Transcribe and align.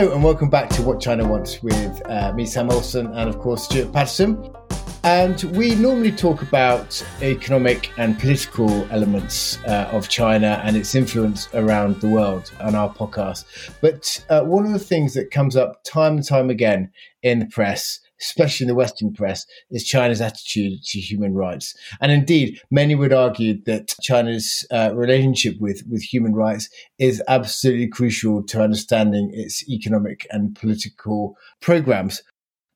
Hello 0.00 0.14
and 0.14 0.24
welcome 0.24 0.48
back 0.48 0.70
to 0.70 0.82
What 0.82 0.98
China 0.98 1.28
Wants 1.28 1.62
with 1.62 2.00
uh, 2.06 2.32
me, 2.32 2.46
Sam 2.46 2.70
Olsen, 2.70 3.08
and 3.08 3.28
of 3.28 3.38
course 3.38 3.64
Stewart 3.64 3.92
Patterson. 3.92 4.50
And 5.04 5.42
we 5.54 5.74
normally 5.74 6.10
talk 6.10 6.40
about 6.40 7.06
economic 7.20 7.90
and 7.98 8.18
political 8.18 8.70
elements 8.90 9.58
uh, 9.66 9.90
of 9.92 10.08
China 10.08 10.58
and 10.64 10.74
its 10.74 10.94
influence 10.94 11.50
around 11.52 12.00
the 12.00 12.08
world 12.08 12.50
on 12.60 12.74
our 12.74 12.88
podcast. 12.94 13.44
But 13.82 14.24
uh, 14.30 14.40
one 14.40 14.64
of 14.64 14.72
the 14.72 14.78
things 14.78 15.12
that 15.12 15.30
comes 15.30 15.54
up 15.54 15.84
time 15.84 16.16
and 16.16 16.26
time 16.26 16.48
again 16.48 16.90
in 17.22 17.38
the 17.38 17.46
press 17.48 18.00
especially 18.20 18.64
in 18.64 18.68
the 18.68 18.74
Western 18.74 19.12
press, 19.12 19.46
is 19.70 19.84
China's 19.84 20.20
attitude 20.20 20.82
to 20.84 21.00
human 21.00 21.34
rights. 21.34 21.74
And 22.00 22.12
indeed, 22.12 22.60
many 22.70 22.94
would 22.94 23.12
argue 23.12 23.60
that 23.64 23.94
China's 24.02 24.66
uh, 24.70 24.92
relationship 24.94 25.56
with, 25.60 25.82
with 25.90 26.02
human 26.02 26.34
rights 26.34 26.68
is 26.98 27.22
absolutely 27.28 27.88
crucial 27.88 28.42
to 28.44 28.62
understanding 28.62 29.30
its 29.32 29.68
economic 29.68 30.26
and 30.30 30.54
political 30.54 31.36
programs. 31.60 32.22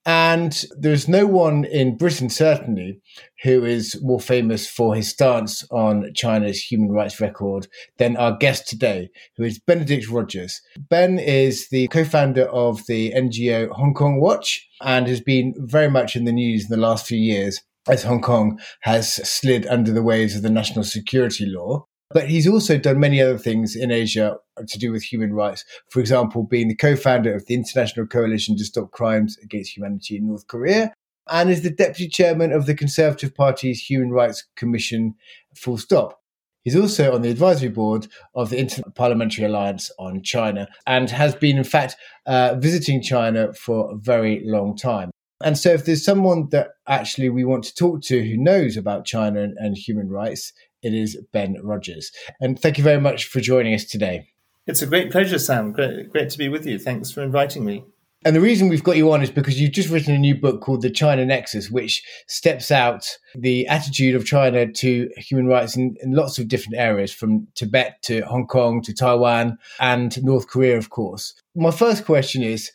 And 0.07 0.65
there's 0.79 1.09
no 1.09 1.27
one 1.27 1.65
in 1.65 1.97
Britain, 1.97 2.29
certainly, 2.29 3.01
who 3.43 3.65
is 3.65 3.99
more 4.03 4.21
famous 4.21 4.69
for 4.69 4.95
his 4.95 5.09
stance 5.09 5.65
on 5.71 6.12
China's 6.15 6.61
human 6.61 6.91
rights 6.91 7.21
record 7.21 7.69
than 7.97 8.17
our 8.17 8.37
guest 8.37 8.69
today, 8.69 9.09
who 9.37 9.45
is 9.45 9.59
Benedict 9.59 10.09
Rogers. 10.11 10.61
Ben 10.77 11.19
is 11.19 11.69
the 11.71 11.89
co 11.89 12.05
founder 12.05 12.45
of 12.45 12.83
the 12.87 13.12
NGO 13.12 13.71
Hong 13.71 13.95
Kong 13.95 14.21
Watch 14.21 14.69
and 14.83 15.07
has 15.07 15.21
been 15.21 15.55
very 15.59 15.91
much 15.91 16.17
in 16.17 16.25
the 16.25 16.33
news 16.33 16.65
in 16.65 16.71
the 16.71 16.87
last 16.87 17.07
few 17.07 17.19
years 17.19 17.61
as 17.89 18.03
Hong 18.03 18.21
Kong 18.21 18.59
has 18.83 19.15
slid 19.29 19.67
under 19.67 19.93
the 19.93 20.03
waves 20.03 20.37
of 20.37 20.43
the 20.43 20.50
national 20.50 20.84
security 20.84 21.47
law. 21.47 21.87
But 22.11 22.28
he's 22.28 22.47
also 22.47 22.78
done 22.78 23.00
many 23.00 23.21
other 23.21 23.39
things 23.39 23.75
in 23.75 23.91
Asia 23.91 24.37
to 24.66 24.78
do 24.78 24.92
with 24.92 25.02
human 25.02 25.33
rights. 25.33 25.64
For 25.91 26.00
example, 26.00 26.44
being 26.44 26.69
the 26.69 26.74
co 26.74 26.97
founder 26.97 27.34
of 27.34 27.47
the 27.47 27.55
International 27.55 28.06
Coalition 28.06 28.56
to 28.56 28.64
Stop 28.64 28.91
Crimes 28.91 29.36
Against 29.42 29.77
Humanity 29.77 30.16
in 30.16 30.27
North 30.27 30.47
Korea 30.47 30.92
and 31.30 31.50
is 31.50 31.62
the 31.62 31.70
deputy 31.70 32.08
chairman 32.08 32.52
of 32.52 32.66
the 32.66 32.75
Conservative 32.75 33.34
Party's 33.34 33.80
Human 33.80 34.10
Rights 34.10 34.44
Commission, 34.56 35.14
full 35.56 35.78
stop. 35.78 36.20
He's 36.64 36.77
also 36.77 37.14
on 37.14 37.22
the 37.22 37.30
advisory 37.30 37.69
board 37.69 38.08
of 38.34 38.48
the 38.48 38.58
Inter-Parliamentary 38.58 39.44
Alliance 39.44 39.91
on 39.98 40.22
China 40.22 40.66
and 40.86 41.10
has 41.10 41.34
been, 41.34 41.58
in 41.58 41.64
fact, 41.64 41.97
uh, 42.27 42.56
visiting 42.58 43.02
China 43.02 43.52
for 43.52 43.92
a 43.92 43.97
very 43.97 44.42
long 44.47 44.75
time. 44.75 45.10
And 45.42 45.58
so, 45.58 45.70
if 45.70 45.84
there's 45.84 46.05
someone 46.05 46.48
that 46.50 46.70
actually 46.88 47.28
we 47.28 47.44
want 47.44 47.64
to 47.64 47.75
talk 47.75 48.02
to 48.05 48.22
who 48.22 48.36
knows 48.38 48.78
about 48.78 49.05
China 49.05 49.42
and, 49.42 49.55
and 49.58 49.77
human 49.77 50.08
rights, 50.08 50.52
it 50.82 50.94
is 50.94 51.19
Ben 51.32 51.56
Rogers. 51.62 52.10
And 52.41 52.58
thank 52.58 52.78
you 52.78 52.84
very 52.84 53.00
much 53.00 53.27
for 53.27 53.41
joining 53.41 53.75
us 53.75 53.84
today. 53.84 54.28
It's 54.67 54.83
a 54.83 54.87
great 54.87 55.11
pleasure, 55.11 55.39
Sam. 55.39 55.73
Great, 55.73 56.11
great 56.11 56.31
to 56.31 56.39
be 56.39 56.48
with 56.48 56.67
you. 56.67 56.79
Thanks 56.79 57.11
for 57.11 57.23
inviting 57.23 57.65
me. 57.65 57.84
And 58.27 58.34
the 58.34 58.41
reason 58.41 58.71
we've 58.71 58.83
got 58.83 58.97
you 58.97 59.12
on 59.12 59.23
is 59.23 59.31
because 59.31 59.61
you've 59.61 59.73
just 59.73 59.91
written 59.91 60.15
a 60.15 60.19
new 60.19 60.34
book 60.34 60.62
called 60.62 60.81
The 60.81 60.89
China 60.89 61.27
Nexus, 61.27 61.71
which 61.71 62.03
steps 62.27 62.71
out 62.71 63.19
the 63.34 63.67
attitude 63.67 64.15
of 64.15 64.25
China 64.25 64.73
to 64.73 65.11
human 65.19 65.47
rights 65.47 65.77
in, 65.77 65.95
in, 66.01 66.12
lots 66.12 66.39
of 66.39 66.48
different 66.48 66.79
areas, 66.79 67.12
from 67.12 67.47
Tibet 67.55 68.01
to 68.05 68.23
Hong 68.23 68.47
Kong 68.47 68.81
to 68.83 68.95
Taiwan 68.95 69.59
and 69.79 70.25
North 70.25 70.48
Korea, 70.48 70.78
of 70.78 70.89
course. 70.89 71.34
My 71.55 71.71
first 71.71 72.06
question 72.06 72.43
is 72.43 72.73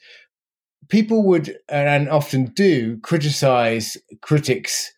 people 0.89 1.23
would, 1.23 1.57
and 1.67 2.07
often 2.09 2.45
do, 2.45 2.99
criticize 2.99 3.97
critics 4.21 4.91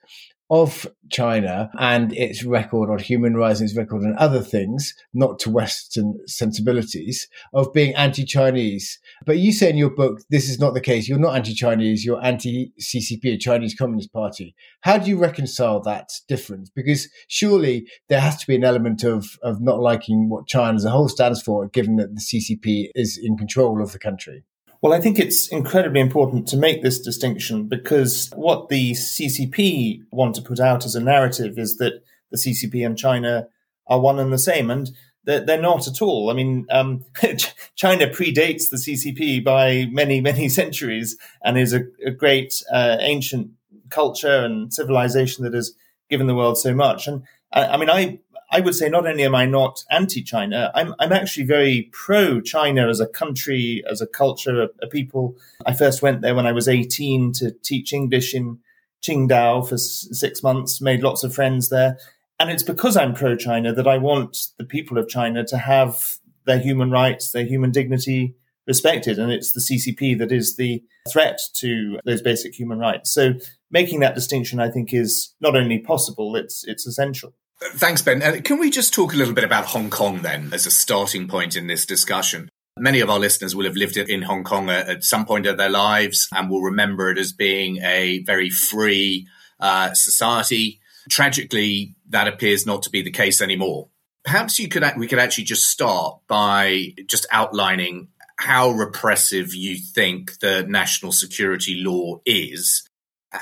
of 0.52 0.86
China 1.10 1.72
and 1.80 2.12
its 2.14 2.44
record 2.44 2.90
on 2.90 3.00
human 3.00 3.36
rights 3.36 3.62
and 3.62 3.70
its 3.70 3.78
record 3.78 4.04
on 4.04 4.16
other 4.18 4.42
things, 4.42 4.94
not 5.14 5.40
to 5.40 5.50
Western 5.50 6.20
sensibilities, 6.28 7.30
of 7.54 7.72
being 7.72 7.96
anti 7.96 8.26
Chinese. 8.26 9.00
But 9.26 9.38
you 9.38 9.54
say 9.54 9.70
in 9.70 9.78
your 9.78 9.90
book, 9.90 10.20
this 10.30 10.50
is 10.50 10.60
not 10.60 10.74
the 10.74 10.82
case. 10.82 11.08
You're 11.08 11.20
not 11.20 11.38
anti 11.38 11.54
Chinese, 11.54 12.04
you're 12.04 12.24
anti 12.24 12.74
CCP, 12.82 13.34
a 13.34 13.38
Chinese 13.38 13.74
Communist 13.74 14.12
Party. 14.12 14.54
How 14.82 14.98
do 14.98 15.10
you 15.10 15.18
reconcile 15.18 15.80
that 15.84 16.12
difference? 16.28 16.70
Because 16.70 17.08
surely 17.30 17.88
there 18.10 18.20
has 18.20 18.38
to 18.38 18.48
be 18.48 18.56
an 18.56 18.66
element 18.66 19.06
of, 19.06 19.40
of 19.42 19.62
not 19.62 19.80
liking 19.80 20.30
what 20.30 20.48
China 20.48 20.76
as 20.76 20.84
a 20.84 20.92
whole 20.92 21.08
stands 21.08 21.42
for, 21.42 21.70
given 21.70 21.96
that 21.96 22.14
the 22.14 22.22
CCP 22.22 22.90
is 22.94 23.18
in 23.18 23.38
control 23.38 23.82
of 23.82 23.94
the 23.94 24.00
country. 24.00 24.44
Well, 24.82 24.94
I 24.94 25.00
think 25.00 25.20
it's 25.20 25.48
incredibly 25.48 26.00
important 26.00 26.48
to 26.48 26.58
make 26.58 26.82
this 26.82 27.00
distinction 27.00 27.68
because 27.68 28.32
what 28.36 28.70
the 28.70 28.94
CCP 28.94 30.02
want 30.12 30.36
to 30.36 30.42
put 30.42 30.60
out 30.60 30.86
as 30.86 30.96
a 30.96 31.00
narrative 31.00 31.60
is 31.60 31.78
that 31.78 32.04
the 32.32 32.38
CCP 32.38 32.84
and 32.84 32.98
China 32.98 33.48
are 33.86 34.00
one 34.00 34.18
and 34.18 34.34
the 34.34 34.40
same. 34.40 34.72
And 34.72 34.90
they're, 35.24 35.46
they're 35.46 35.62
not 35.62 35.88
at 35.88 36.02
all. 36.02 36.32
I 36.32 36.34
mean, 36.34 36.66
um, 36.72 37.06
China 37.76 38.08
predates 38.08 38.72
the 38.72 38.78
CCP 38.78 39.44
by 39.44 39.86
many, 39.92 40.20
many 40.20 40.50
centuries 40.50 41.16
and 41.44 41.60
is 41.60 41.74
a, 41.74 41.82
a 42.04 42.10
great 42.10 42.64
uh, 42.72 42.98
ancient 43.02 43.52
culture 43.90 44.44
and 44.44 44.74
civilization 44.74 45.44
that 45.44 45.54
has 45.54 45.76
given 46.10 46.26
the 46.26 46.36
world 46.36 46.58
so 46.58 46.74
much. 46.74 47.08
And 47.08 47.22
I, 47.54 47.66
I 47.68 47.78
mean, 47.78 47.90
I 47.92 48.20
I 48.52 48.60
would 48.60 48.76
say 48.76 48.90
not 48.90 49.08
only 49.08 49.24
am 49.24 49.34
I 49.34 49.46
not 49.46 49.84
anti-China, 49.90 50.72
I'm, 50.76 50.94
I'm 51.00 51.14
actually 51.14 51.46
very 51.46 51.90
pro-China 51.94 52.90
as 52.90 53.00
a 53.00 53.08
country, 53.08 53.82
as 53.90 54.02
a 54.02 54.08
culture, 54.08 54.64
a, 54.64 54.68
a, 54.82 54.88
people. 54.88 55.38
I 55.66 55.74
first 55.74 56.02
went 56.02 56.22
there 56.22 56.36
when 56.36 56.46
I 56.46 56.52
was 56.52 56.68
18 56.68 57.32
to 57.34 57.52
teach 57.64 57.94
English 57.94 58.34
in 58.34 58.60
Qingdao 59.02 59.68
for 59.68 59.76
s- 59.76 60.08
six 60.12 60.44
months, 60.44 60.82
made 60.82 61.02
lots 61.02 61.24
of 61.24 61.34
friends 61.34 61.70
there. 61.70 61.98
And 62.40 62.50
it's 62.50 62.64
because 62.64 62.98
I'm 62.98 63.14
pro-China 63.14 63.74
that 63.74 63.88
I 63.88 63.98
want 63.98 64.48
the 64.58 64.66
people 64.66 64.98
of 64.98 65.08
China 65.08 65.46
to 65.46 65.58
have 65.58 66.18
their 66.46 66.60
human 66.60 66.92
rights, 66.92 67.32
their 67.32 67.46
human 67.46 67.72
dignity 67.72 68.36
respected. 68.68 69.18
And 69.18 69.32
it's 69.32 69.54
the 69.54 69.62
CCP 69.62 70.18
that 70.20 70.32
is 70.32 70.58
the 70.58 70.84
threat 71.10 71.40
to 71.56 72.00
those 72.04 72.22
basic 72.22 72.54
human 72.54 72.80
rights. 72.80 73.14
So 73.14 73.34
making 73.70 74.02
that 74.02 74.16
distinction, 74.16 74.60
I 74.60 74.70
think, 74.70 74.94
is 74.94 75.34
not 75.40 75.56
only 75.56 75.80
possible, 75.80 76.36
it's, 76.36 76.66
it's 76.68 76.86
essential. 76.86 77.34
Thanks, 77.64 78.02
Ben. 78.02 78.24
Uh, 78.24 78.42
can 78.44 78.60
we 78.60 78.72
just 78.72 78.94
talk 78.94 79.14
a 79.14 79.18
little 79.18 79.36
bit 79.36 79.44
about 79.44 79.66
Hong 79.66 79.92
Kong 79.92 80.24
then 80.24 80.50
as 80.52 80.66
a 80.66 80.72
starting 80.72 81.28
point 81.28 81.56
in 81.56 81.68
this 81.68 81.86
discussion? 81.86 82.50
Many 82.80 83.02
of 83.02 83.10
our 83.10 83.20
listeners 83.20 83.56
will 83.56 83.66
have 83.66 83.76
lived 83.76 83.98
in 83.98 84.24
Hong 84.24 84.44
Kong 84.44 84.70
at 84.70 85.04
some 85.04 85.26
point 85.26 85.46
of 85.46 85.58
their 85.58 85.70
lives 85.70 86.28
and 86.34 86.50
will 86.50 86.62
remember 86.62 87.12
it 87.12 87.20
as 87.20 87.34
being 87.34 87.78
a 87.84 88.24
very 88.24 88.50
free 88.50 89.28
uh, 89.60 89.94
society. 89.94 90.80
Tragically, 91.10 91.96
that 92.10 92.28
appears 92.28 92.66
not 92.66 92.82
to 92.84 92.90
be 92.90 93.04
the 93.04 93.12
case 93.12 93.42
anymore. 93.42 93.90
Perhaps 94.24 94.58
you 94.58 94.68
could 94.68 94.84
we 94.98 95.08
could 95.08 95.20
actually 95.20 95.44
just 95.44 95.66
start 95.66 96.20
by 96.28 96.94
just 97.08 97.28
outlining 97.32 98.08
how 98.38 98.70
repressive 98.72 99.54
you 99.54 99.78
think 99.78 100.40
the 100.40 100.64
national 100.64 101.12
security 101.12 101.76
law 101.84 102.22
is, 102.26 102.88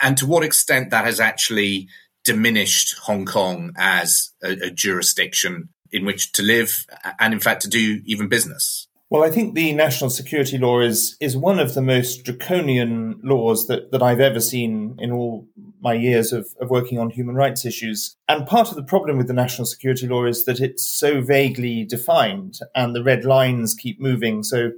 and 0.02 0.18
to 0.18 0.26
what 0.26 0.44
extent 0.44 0.90
that 0.90 1.06
has 1.06 1.20
actually 1.20 1.88
diminished 2.24 2.98
Hong 3.04 3.26
Kong 3.26 3.72
as 3.78 4.32
a, 4.44 4.52
a 4.68 4.72
jurisdiction 4.72 5.70
in 5.92 6.06
which 6.06 6.32
to 6.34 6.44
live 6.44 6.86
and, 7.20 7.34
in 7.34 7.40
fact, 7.40 7.64
to 7.64 7.70
do 7.70 8.02
even 8.06 8.28
business. 8.28 8.88
Well, 9.12 9.24
I 9.24 9.32
think 9.32 9.56
the 9.56 9.74
national 9.74 10.12
security 10.12 10.60
law 10.60 10.82
is 10.82 11.18
is 11.20 11.36
one 11.36 11.60
of 11.60 11.74
the 11.74 11.82
most 11.82 12.24
draconian 12.26 13.20
laws 13.24 13.66
that, 13.66 13.92
that 13.92 14.04
I've 14.04 14.20
ever 14.20 14.40
seen 14.40 14.96
in 15.00 15.12
all 15.12 15.48
my 15.82 15.94
years 15.94 16.32
of, 16.32 16.48
of 16.62 16.70
working 16.70 17.00
on 17.00 17.10
human 17.10 17.34
rights 17.34 17.66
issues. 17.66 18.16
And 18.28 18.46
part 18.46 18.70
of 18.70 18.76
the 18.76 18.84
problem 18.84 19.18
with 19.18 19.26
the 19.26 19.34
national 19.34 19.66
security 19.66 20.08
law 20.08 20.26
is 20.26 20.46
that 20.46 20.60
it's 20.60 20.88
so 20.88 21.22
vaguely 21.22 21.86
defined 21.86 22.60
and 22.76 22.96
the 22.96 23.04
red 23.04 23.26
lines 23.26 23.74
keep 23.74 24.00
moving. 24.00 24.44
So 24.44 24.74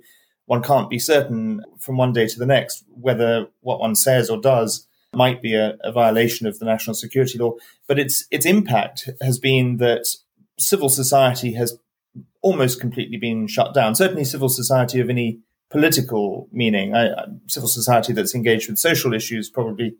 one 0.45 0.63
can't 0.63 0.89
be 0.89 0.99
certain 0.99 1.61
from 1.79 1.97
one 1.97 2.13
day 2.13 2.27
to 2.27 2.39
the 2.39 2.45
next 2.45 2.85
whether 2.87 3.47
what 3.59 3.81
one 3.81 3.95
says 3.95 4.29
or 4.29 4.39
does 4.39 4.87
might 5.13 5.41
be 5.41 5.53
a, 5.53 5.77
a 5.83 5.91
violation 5.91 6.47
of 6.47 6.59
the 6.59 6.65
national 6.65 6.93
security 6.93 7.37
law. 7.37 7.53
But 7.87 7.99
its 7.99 8.25
its 8.31 8.45
impact 8.45 9.09
has 9.21 9.39
been 9.39 9.77
that 9.77 10.05
civil 10.59 10.89
society 10.89 11.53
has 11.53 11.77
almost 12.41 12.79
completely 12.79 13.17
been 13.17 13.47
shut 13.47 13.73
down. 13.73 13.95
Certainly, 13.95 14.25
civil 14.25 14.49
society 14.49 14.99
of 14.99 15.09
any 15.09 15.39
political 15.69 16.47
meaning, 16.51 16.95
I, 16.95 17.09
civil 17.47 17.69
society 17.69 18.13
that's 18.13 18.35
engaged 18.35 18.69
with 18.69 18.79
social 18.79 19.13
issues 19.13 19.49
probably 19.49 19.95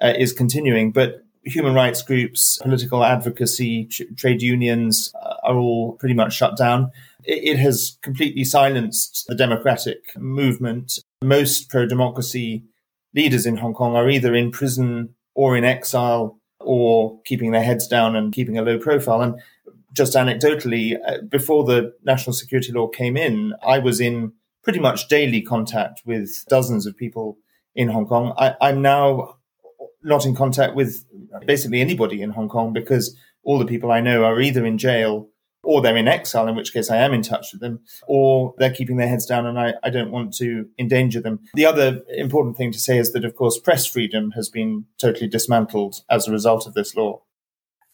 uh, 0.00 0.14
is 0.18 0.32
continuing, 0.32 0.92
but 0.92 1.24
human 1.44 1.74
rights 1.74 2.02
groups, 2.02 2.58
political 2.62 3.04
advocacy, 3.04 3.88
trade 4.16 4.42
unions 4.42 5.12
uh, 5.22 5.34
are 5.44 5.56
all 5.56 5.92
pretty 5.92 6.14
much 6.14 6.34
shut 6.34 6.56
down. 6.56 6.90
It, 7.22 7.56
it 7.56 7.58
has 7.58 7.98
completely 8.02 8.44
silenced 8.44 9.24
the 9.28 9.34
democratic 9.34 10.16
movement. 10.16 10.98
Most 11.22 11.70
pro 11.70 11.86
democracy 11.86 12.64
leaders 13.14 13.46
in 13.46 13.56
Hong 13.56 13.74
Kong 13.74 13.96
are 13.96 14.08
either 14.08 14.34
in 14.34 14.50
prison 14.50 15.14
or 15.34 15.56
in 15.56 15.64
exile 15.64 16.38
or 16.60 17.20
keeping 17.24 17.52
their 17.52 17.62
heads 17.62 17.86
down 17.86 18.16
and 18.16 18.32
keeping 18.32 18.58
a 18.58 18.62
low 18.62 18.78
profile. 18.78 19.20
And 19.20 19.40
just 19.92 20.14
anecdotally, 20.14 20.96
uh, 21.06 21.18
before 21.28 21.64
the 21.64 21.94
national 22.02 22.32
security 22.32 22.72
law 22.72 22.88
came 22.88 23.16
in, 23.16 23.54
I 23.66 23.78
was 23.78 24.00
in 24.00 24.32
pretty 24.62 24.80
much 24.80 25.08
daily 25.08 25.42
contact 25.42 26.02
with 26.04 26.44
dozens 26.48 26.86
of 26.86 26.96
people 26.96 27.38
in 27.74 27.88
Hong 27.88 28.06
Kong. 28.06 28.34
I, 28.36 28.54
I'm 28.60 28.82
now 28.82 29.36
not 30.02 30.26
in 30.26 30.34
contact 30.34 30.74
with 30.74 31.04
basically 31.46 31.80
anybody 31.80 32.22
in 32.22 32.30
Hong 32.30 32.48
Kong 32.48 32.72
because 32.72 33.16
all 33.42 33.58
the 33.58 33.66
people 33.66 33.92
I 33.92 34.00
know 34.00 34.24
are 34.24 34.40
either 34.40 34.64
in 34.64 34.78
jail 34.78 35.28
or 35.64 35.80
they're 35.80 35.96
in 35.96 36.08
exile, 36.08 36.48
in 36.48 36.56
which 36.56 36.72
case 36.72 36.90
I 36.90 36.98
am 36.98 37.12
in 37.12 37.22
touch 37.22 37.52
with 37.52 37.60
them, 37.60 37.80
or 38.06 38.54
they're 38.58 38.72
keeping 38.72 38.96
their 38.96 39.08
heads 39.08 39.26
down 39.26 39.46
and 39.46 39.58
I, 39.58 39.74
I 39.82 39.90
don't 39.90 40.10
want 40.10 40.34
to 40.34 40.66
endanger 40.78 41.20
them. 41.20 41.40
The 41.54 41.66
other 41.66 42.02
important 42.08 42.56
thing 42.56 42.72
to 42.72 42.78
say 42.78 42.98
is 42.98 43.12
that, 43.12 43.24
of 43.24 43.36
course, 43.36 43.58
press 43.58 43.86
freedom 43.86 44.32
has 44.32 44.48
been 44.48 44.86
totally 44.98 45.28
dismantled 45.28 45.96
as 46.10 46.28
a 46.28 46.32
result 46.32 46.66
of 46.66 46.74
this 46.74 46.94
law. 46.94 47.22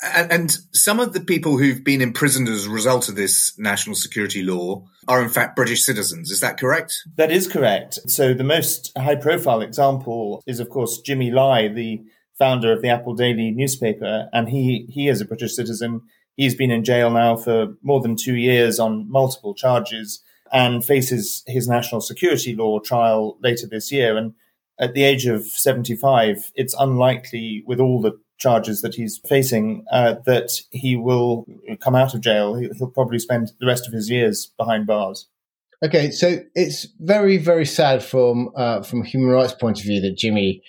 And, 0.03 0.33
and, 0.33 0.59
some 0.73 0.99
of 0.99 1.13
the 1.13 1.21
people 1.21 1.59
who've 1.59 1.85
been 1.85 2.01
imprisoned 2.01 2.49
as 2.49 2.65
a 2.65 2.71
result 2.71 3.11
of 3.11 3.17
this 3.17 3.59
national 3.59 3.97
security 3.97 4.43
law 4.43 4.87
are 5.07 5.23
in 5.23 5.29
fact 5.29 5.57
British 5.57 5.85
citizens. 5.85 6.31
Is 6.31 6.41
that 6.41 6.59
correct? 6.59 6.95
That 7.17 7.31
is 7.31 7.47
correct. 7.47 7.99
So 8.07 8.33
the 8.33 8.45
most 8.45 8.97
high 8.97 9.17
profile 9.17 9.61
example 9.61 10.43
is, 10.47 10.59
of 10.59 10.71
course, 10.71 11.03
Jimmy 11.03 11.31
Lai, 11.31 11.69
the 11.69 12.03
founder 12.39 12.73
of 12.73 12.81
the 12.81 12.89
Apple 12.89 13.15
Daily 13.15 13.51
newspaper. 13.51 14.31
And 14.33 14.49
he, 14.49 14.87
he 14.89 15.09
is 15.09 15.21
a 15.21 15.27
British 15.27 15.55
citizen. 15.55 16.01
He's 16.37 16.55
been 16.55 16.71
in 16.71 16.85
jail 16.85 17.11
now 17.11 17.37
for 17.37 17.75
more 17.83 18.01
than 18.01 18.17
two 18.17 18.37
years 18.37 18.79
on 18.79 19.11
multiple 19.11 19.55
charges 19.55 20.23
and 20.53 20.85
faces 20.85 21.43
his 21.47 21.69
national 21.69 22.01
security 22.01 22.55
law 22.55 22.81
trial 22.81 23.37
later 23.43 23.67
this 23.67 23.93
year. 23.93 24.17
And 24.17 24.35
at 24.79 24.95
the 24.95 25.05
age 25.05 25.27
of 25.27 25.45
75, 25.45 26.53
it's 26.55 26.75
unlikely 26.79 27.63
with 27.67 27.79
all 27.79 28.01
the 28.01 28.19
charges 28.39 28.81
that 28.81 28.95
he's 28.95 29.19
facing 29.29 29.85
uh, 29.93 30.15
that 30.25 30.63
he 30.71 30.97
will 30.97 31.47
come 31.81 31.95
out 31.95 32.15
of 32.15 32.23
jail. 32.23 32.55
He'll 32.55 32.91
probably 32.91 33.19
spend 33.19 33.53
the 33.61 33.67
rest 33.67 33.87
of 33.87 33.93
his 33.93 34.11
years 34.11 34.51
behind 34.57 34.87
bars. 34.87 35.29
Okay, 35.83 36.11
so 36.11 36.39
it's 36.55 36.87
very, 36.99 37.39
very 37.39 37.65
sad 37.65 38.03
from 38.03 38.51
uh, 38.55 38.83
from 38.83 39.01
a 39.01 39.07
human 39.07 39.31
rights 39.31 39.55
point 39.55 39.79
of 39.79 39.85
view 39.85 40.01
that 40.03 40.17
Jimmy 40.17 40.63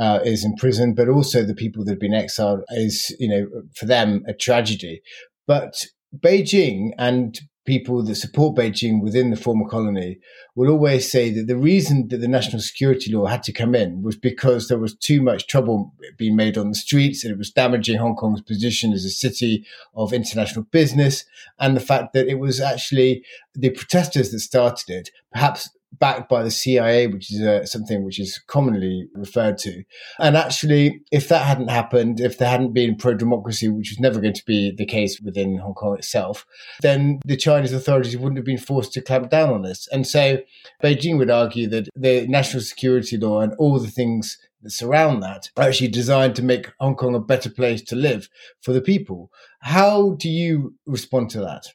uh, 0.00 0.18
is 0.24 0.44
in 0.44 0.56
prison, 0.56 0.92
but 0.92 1.08
also 1.08 1.44
the 1.44 1.54
people 1.54 1.84
that 1.84 1.92
have 1.92 2.00
been 2.00 2.14
exiled 2.14 2.60
is, 2.70 3.14
you 3.20 3.28
know, 3.28 3.46
for 3.76 3.86
them 3.86 4.24
a 4.26 4.34
tragedy. 4.34 5.02
But 5.46 5.86
Beijing 6.18 6.90
and 6.98 7.38
people 7.66 8.02
that 8.02 8.14
support 8.14 8.56
Beijing 8.56 9.02
within 9.02 9.30
the 9.30 9.36
former 9.36 9.68
colony 9.68 10.18
will 10.54 10.70
always 10.70 11.10
say 11.10 11.30
that 11.30 11.46
the 11.46 11.56
reason 11.56 12.08
that 12.08 12.18
the 12.18 12.28
national 12.28 12.62
security 12.62 13.12
law 13.12 13.26
had 13.26 13.42
to 13.42 13.52
come 13.52 13.74
in 13.74 14.02
was 14.02 14.16
because 14.16 14.68
there 14.68 14.78
was 14.78 14.94
too 14.94 15.20
much 15.20 15.46
trouble 15.46 15.92
being 16.16 16.36
made 16.36 16.56
on 16.56 16.70
the 16.70 16.74
streets 16.76 17.24
and 17.24 17.32
it 17.32 17.38
was 17.38 17.50
damaging 17.50 17.98
Hong 17.98 18.16
Kong's 18.16 18.40
position 18.40 18.92
as 18.92 19.04
a 19.04 19.10
city 19.10 19.66
of 19.94 20.12
international 20.12 20.64
business. 20.70 21.24
And 21.58 21.76
the 21.76 21.80
fact 21.80 22.12
that 22.14 22.28
it 22.28 22.38
was 22.38 22.60
actually 22.60 23.24
the 23.54 23.70
protesters 23.70 24.30
that 24.30 24.40
started 24.40 24.88
it, 24.88 25.10
perhaps 25.32 25.68
backed 25.98 26.28
by 26.28 26.42
the 26.42 26.50
CIA, 26.50 27.06
which 27.06 27.32
is 27.32 27.40
uh, 27.40 27.64
something 27.64 28.04
which 28.04 28.18
is 28.18 28.38
commonly 28.46 29.08
referred 29.14 29.58
to. 29.58 29.82
And 30.18 30.36
actually, 30.36 31.02
if 31.10 31.28
that 31.28 31.46
hadn't 31.46 31.68
happened, 31.68 32.20
if 32.20 32.38
there 32.38 32.48
hadn't 32.48 32.72
been 32.72 32.96
pro 32.96 33.14
democracy, 33.14 33.68
which 33.68 33.90
was 33.90 34.00
never 34.00 34.20
going 34.20 34.34
to 34.34 34.44
be 34.44 34.72
the 34.76 34.86
case 34.86 35.20
within 35.20 35.58
Hong 35.58 35.74
Kong 35.74 35.96
itself, 35.96 36.46
then 36.82 37.20
the 37.24 37.36
Chinese 37.36 37.72
authorities 37.72 38.16
wouldn't 38.16 38.38
have 38.38 38.44
been 38.44 38.58
forced 38.58 38.92
to 38.94 39.02
clamp 39.02 39.30
down 39.30 39.50
on 39.50 39.62
this. 39.62 39.88
And 39.92 40.06
so 40.06 40.38
Beijing 40.82 41.18
would 41.18 41.30
argue 41.30 41.68
that 41.68 41.88
the 41.94 42.26
national 42.26 42.62
security 42.62 43.16
law 43.16 43.40
and 43.40 43.54
all 43.58 43.78
the 43.78 43.88
things 43.88 44.38
that 44.62 44.70
surround 44.70 45.22
that 45.22 45.50
are 45.56 45.64
actually 45.64 45.88
designed 45.88 46.36
to 46.36 46.42
make 46.42 46.72
Hong 46.80 46.96
Kong 46.96 47.14
a 47.14 47.20
better 47.20 47.50
place 47.50 47.82
to 47.82 47.96
live 47.96 48.28
for 48.60 48.72
the 48.72 48.80
people. 48.80 49.30
How 49.60 50.10
do 50.18 50.28
you 50.28 50.74
respond 50.86 51.30
to 51.30 51.40
that? 51.40 51.66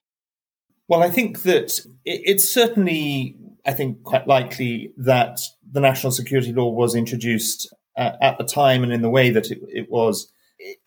Well, 0.87 1.01
I 1.01 1.09
think 1.09 1.43
that 1.43 1.79
it's 2.03 2.49
certainly 2.49 3.37
I 3.65 3.73
think, 3.73 4.03
quite 4.03 4.27
likely 4.27 4.93
that 4.97 5.39
the 5.71 5.79
national 5.79 6.11
security 6.11 6.51
law 6.51 6.69
was 6.69 6.95
introduced 6.95 7.73
uh, 7.97 8.11
at 8.21 8.37
the 8.37 8.43
time 8.43 8.83
and 8.83 8.91
in 8.91 9.01
the 9.01 9.09
way 9.09 9.29
that 9.29 9.51
it, 9.51 9.59
it, 9.67 9.89
was 9.89 10.31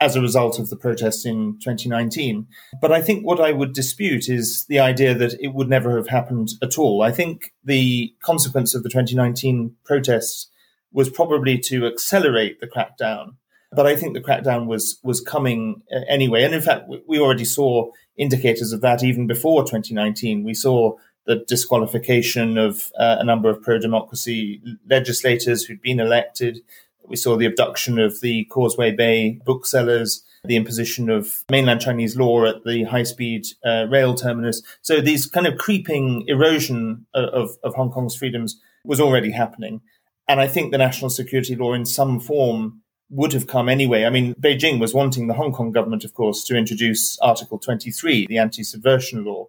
as 0.00 0.16
a 0.16 0.20
result 0.20 0.58
of 0.58 0.70
the 0.70 0.76
protests 0.76 1.24
in 1.24 1.58
2019. 1.60 2.46
But 2.80 2.92
I 2.92 3.02
think 3.02 3.24
what 3.24 3.40
I 3.40 3.52
would 3.52 3.72
dispute 3.72 4.28
is 4.28 4.64
the 4.68 4.80
idea 4.80 5.14
that 5.14 5.36
it 5.40 5.54
would 5.54 5.68
never 5.68 5.96
have 5.96 6.08
happened 6.08 6.50
at 6.62 6.78
all. 6.78 7.02
I 7.02 7.12
think 7.12 7.52
the 7.64 8.14
consequence 8.22 8.74
of 8.74 8.82
the 8.82 8.88
2019 8.88 9.76
protests 9.84 10.48
was 10.92 11.10
probably 11.10 11.58
to 11.58 11.86
accelerate 11.86 12.60
the 12.60 12.68
crackdown. 12.68 13.34
But 13.72 13.86
I 13.86 13.96
think 13.96 14.14
the 14.14 14.20
crackdown 14.20 14.66
was 14.66 15.00
was 15.02 15.20
coming 15.20 15.82
uh, 15.92 16.00
anyway, 16.08 16.44
and 16.44 16.54
in 16.54 16.62
fact, 16.62 16.88
we 17.08 17.18
already 17.18 17.44
saw 17.44 17.90
indicators 18.16 18.72
of 18.72 18.80
that 18.82 19.02
even 19.02 19.26
before 19.26 19.62
2019. 19.62 20.44
We 20.44 20.54
saw 20.54 20.94
the 21.26 21.44
disqualification 21.48 22.58
of 22.58 22.92
uh, 22.98 23.16
a 23.18 23.24
number 23.24 23.48
of 23.48 23.62
pro 23.62 23.78
democracy 23.78 24.60
legislators 24.88 25.64
who'd 25.64 25.80
been 25.80 26.00
elected. 26.00 26.60
We 27.06 27.16
saw 27.16 27.36
the 27.36 27.46
abduction 27.46 27.98
of 27.98 28.20
the 28.20 28.44
Causeway 28.46 28.92
Bay 28.92 29.40
booksellers, 29.44 30.24
the 30.44 30.56
imposition 30.56 31.08
of 31.08 31.44
mainland 31.50 31.80
Chinese 31.80 32.16
law 32.16 32.44
at 32.44 32.64
the 32.64 32.84
high 32.84 33.02
speed 33.02 33.46
uh, 33.64 33.86
rail 33.88 34.14
terminus. 34.14 34.62
So 34.82 35.00
these 35.00 35.26
kind 35.26 35.46
of 35.46 35.58
creeping 35.58 36.24
erosion 36.28 37.06
of, 37.14 37.56
of 37.62 37.74
Hong 37.74 37.90
Kong's 37.90 38.16
freedoms 38.16 38.60
was 38.84 39.00
already 39.00 39.30
happening. 39.30 39.80
And 40.28 40.40
I 40.40 40.46
think 40.46 40.72
the 40.72 40.78
national 40.78 41.10
security 41.10 41.54
law 41.56 41.74
in 41.74 41.84
some 41.84 42.20
form 42.20 42.82
would 43.10 43.32
have 43.32 43.46
come 43.46 43.68
anyway. 43.68 44.04
I 44.04 44.10
mean, 44.10 44.34
Beijing 44.34 44.80
was 44.80 44.94
wanting 44.94 45.26
the 45.26 45.34
Hong 45.34 45.52
Kong 45.52 45.72
government, 45.72 46.04
of 46.04 46.14
course, 46.14 46.44
to 46.44 46.56
introduce 46.56 47.18
Article 47.18 47.58
23, 47.58 48.26
the 48.26 48.38
anti 48.38 48.62
subversion 48.62 49.24
law, 49.24 49.46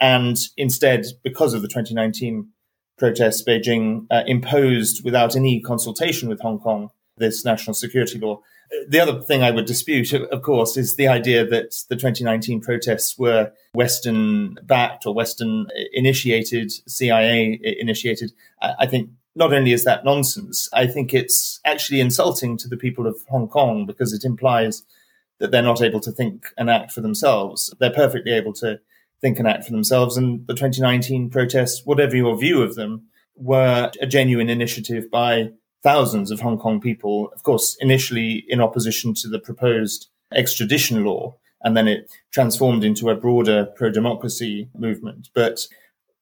and 0.00 0.36
instead, 0.56 1.06
because 1.22 1.54
of 1.54 1.62
the 1.62 1.68
2019 1.68 2.48
protests, 2.98 3.42
Beijing 3.42 4.06
uh, 4.10 4.22
imposed 4.26 5.04
without 5.04 5.36
any 5.36 5.60
consultation 5.60 6.28
with 6.28 6.40
Hong 6.40 6.58
Kong 6.58 6.90
this 7.16 7.44
national 7.44 7.74
security 7.74 8.18
law. 8.18 8.40
The 8.88 9.00
other 9.00 9.20
thing 9.22 9.42
I 9.42 9.50
would 9.50 9.66
dispute, 9.66 10.12
of 10.12 10.42
course, 10.42 10.76
is 10.76 10.96
the 10.96 11.06
idea 11.06 11.46
that 11.46 11.74
the 11.88 11.96
2019 11.96 12.60
protests 12.60 13.16
were 13.16 13.52
Western 13.72 14.56
backed 14.64 15.06
or 15.06 15.14
Western 15.14 15.66
initiated, 15.92 16.72
CIA 16.88 17.60
initiated. 17.78 18.32
I 18.60 18.86
think 18.86 19.10
not 19.36 19.52
only 19.52 19.72
is 19.72 19.84
that 19.84 20.04
nonsense, 20.04 20.68
I 20.72 20.86
think 20.86 21.12
it's 21.14 21.60
actually 21.64 22.00
insulting 22.00 22.56
to 22.58 22.68
the 22.68 22.76
people 22.76 23.06
of 23.06 23.16
Hong 23.28 23.48
Kong 23.48 23.86
because 23.86 24.12
it 24.12 24.24
implies 24.24 24.82
that 25.38 25.50
they're 25.50 25.62
not 25.62 25.82
able 25.82 26.00
to 26.00 26.12
think 26.12 26.46
and 26.56 26.70
act 26.70 26.92
for 26.92 27.00
themselves. 27.00 27.72
They're 27.78 27.90
perfectly 27.90 28.32
able 28.32 28.52
to 28.54 28.80
think 29.24 29.38
and 29.38 29.48
act 29.48 29.64
for 29.64 29.72
themselves. 29.72 30.18
And 30.18 30.46
the 30.46 30.52
2019 30.52 31.30
protests, 31.30 31.86
whatever 31.86 32.14
your 32.14 32.36
view 32.36 32.60
of 32.60 32.74
them, 32.74 33.06
were 33.36 33.90
a 34.02 34.06
genuine 34.06 34.50
initiative 34.50 35.10
by 35.10 35.50
thousands 35.82 36.30
of 36.30 36.40
Hong 36.40 36.58
Kong 36.58 36.78
people, 36.78 37.30
of 37.34 37.42
course, 37.42 37.74
initially 37.80 38.44
in 38.48 38.60
opposition 38.60 39.14
to 39.14 39.28
the 39.28 39.38
proposed 39.38 40.08
extradition 40.34 41.04
law. 41.04 41.34
And 41.62 41.74
then 41.74 41.88
it 41.88 42.10
transformed 42.32 42.84
into 42.84 43.08
a 43.08 43.14
broader 43.14 43.64
pro 43.74 43.90
democracy 43.90 44.68
movement. 44.76 45.30
But 45.34 45.66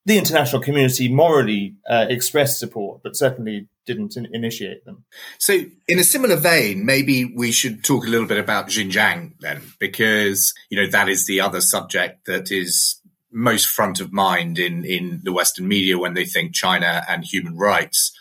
the 0.07 0.17
international 0.17 0.63
community 0.63 1.13
morally 1.13 1.75
uh, 1.91 2.07
expressed 2.09 2.61
support, 2.61 3.03
but 3.03 3.17
certainly 3.17 3.67
didn't 3.87 4.17
in- 4.17 4.29
initiate 4.33 4.85
them. 4.85 5.05
So, 5.39 5.65
in 5.89 5.99
a 5.99 6.05
similar 6.05 6.37
vein, 6.37 6.87
maybe 6.87 7.25
we 7.25 7.53
should 7.53 7.85
talk 7.85 8.07
a 8.07 8.11
little 8.11 8.27
bit 8.27 8.39
about 8.39 8.69
Xinjiang 8.69 9.35
then, 9.41 9.63
because 9.79 10.55
you 10.71 10.81
know 10.81 10.91
that 10.91 11.09
is 11.09 11.27
the 11.27 11.41
other 11.41 11.61
subject 11.61 12.27
that 12.27 12.51
is 12.51 13.01
most 13.31 13.67
front 13.67 14.01
of 14.01 14.13
mind 14.13 14.59
in 14.59 14.85
in 14.85 15.21
the 15.25 15.33
Western 15.33 15.67
media 15.69 15.99
when 15.99 16.15
they 16.15 16.25
think 16.25 16.55
China 16.55 17.05
and 17.09 17.25
human 17.25 17.57
rights. 17.57 18.13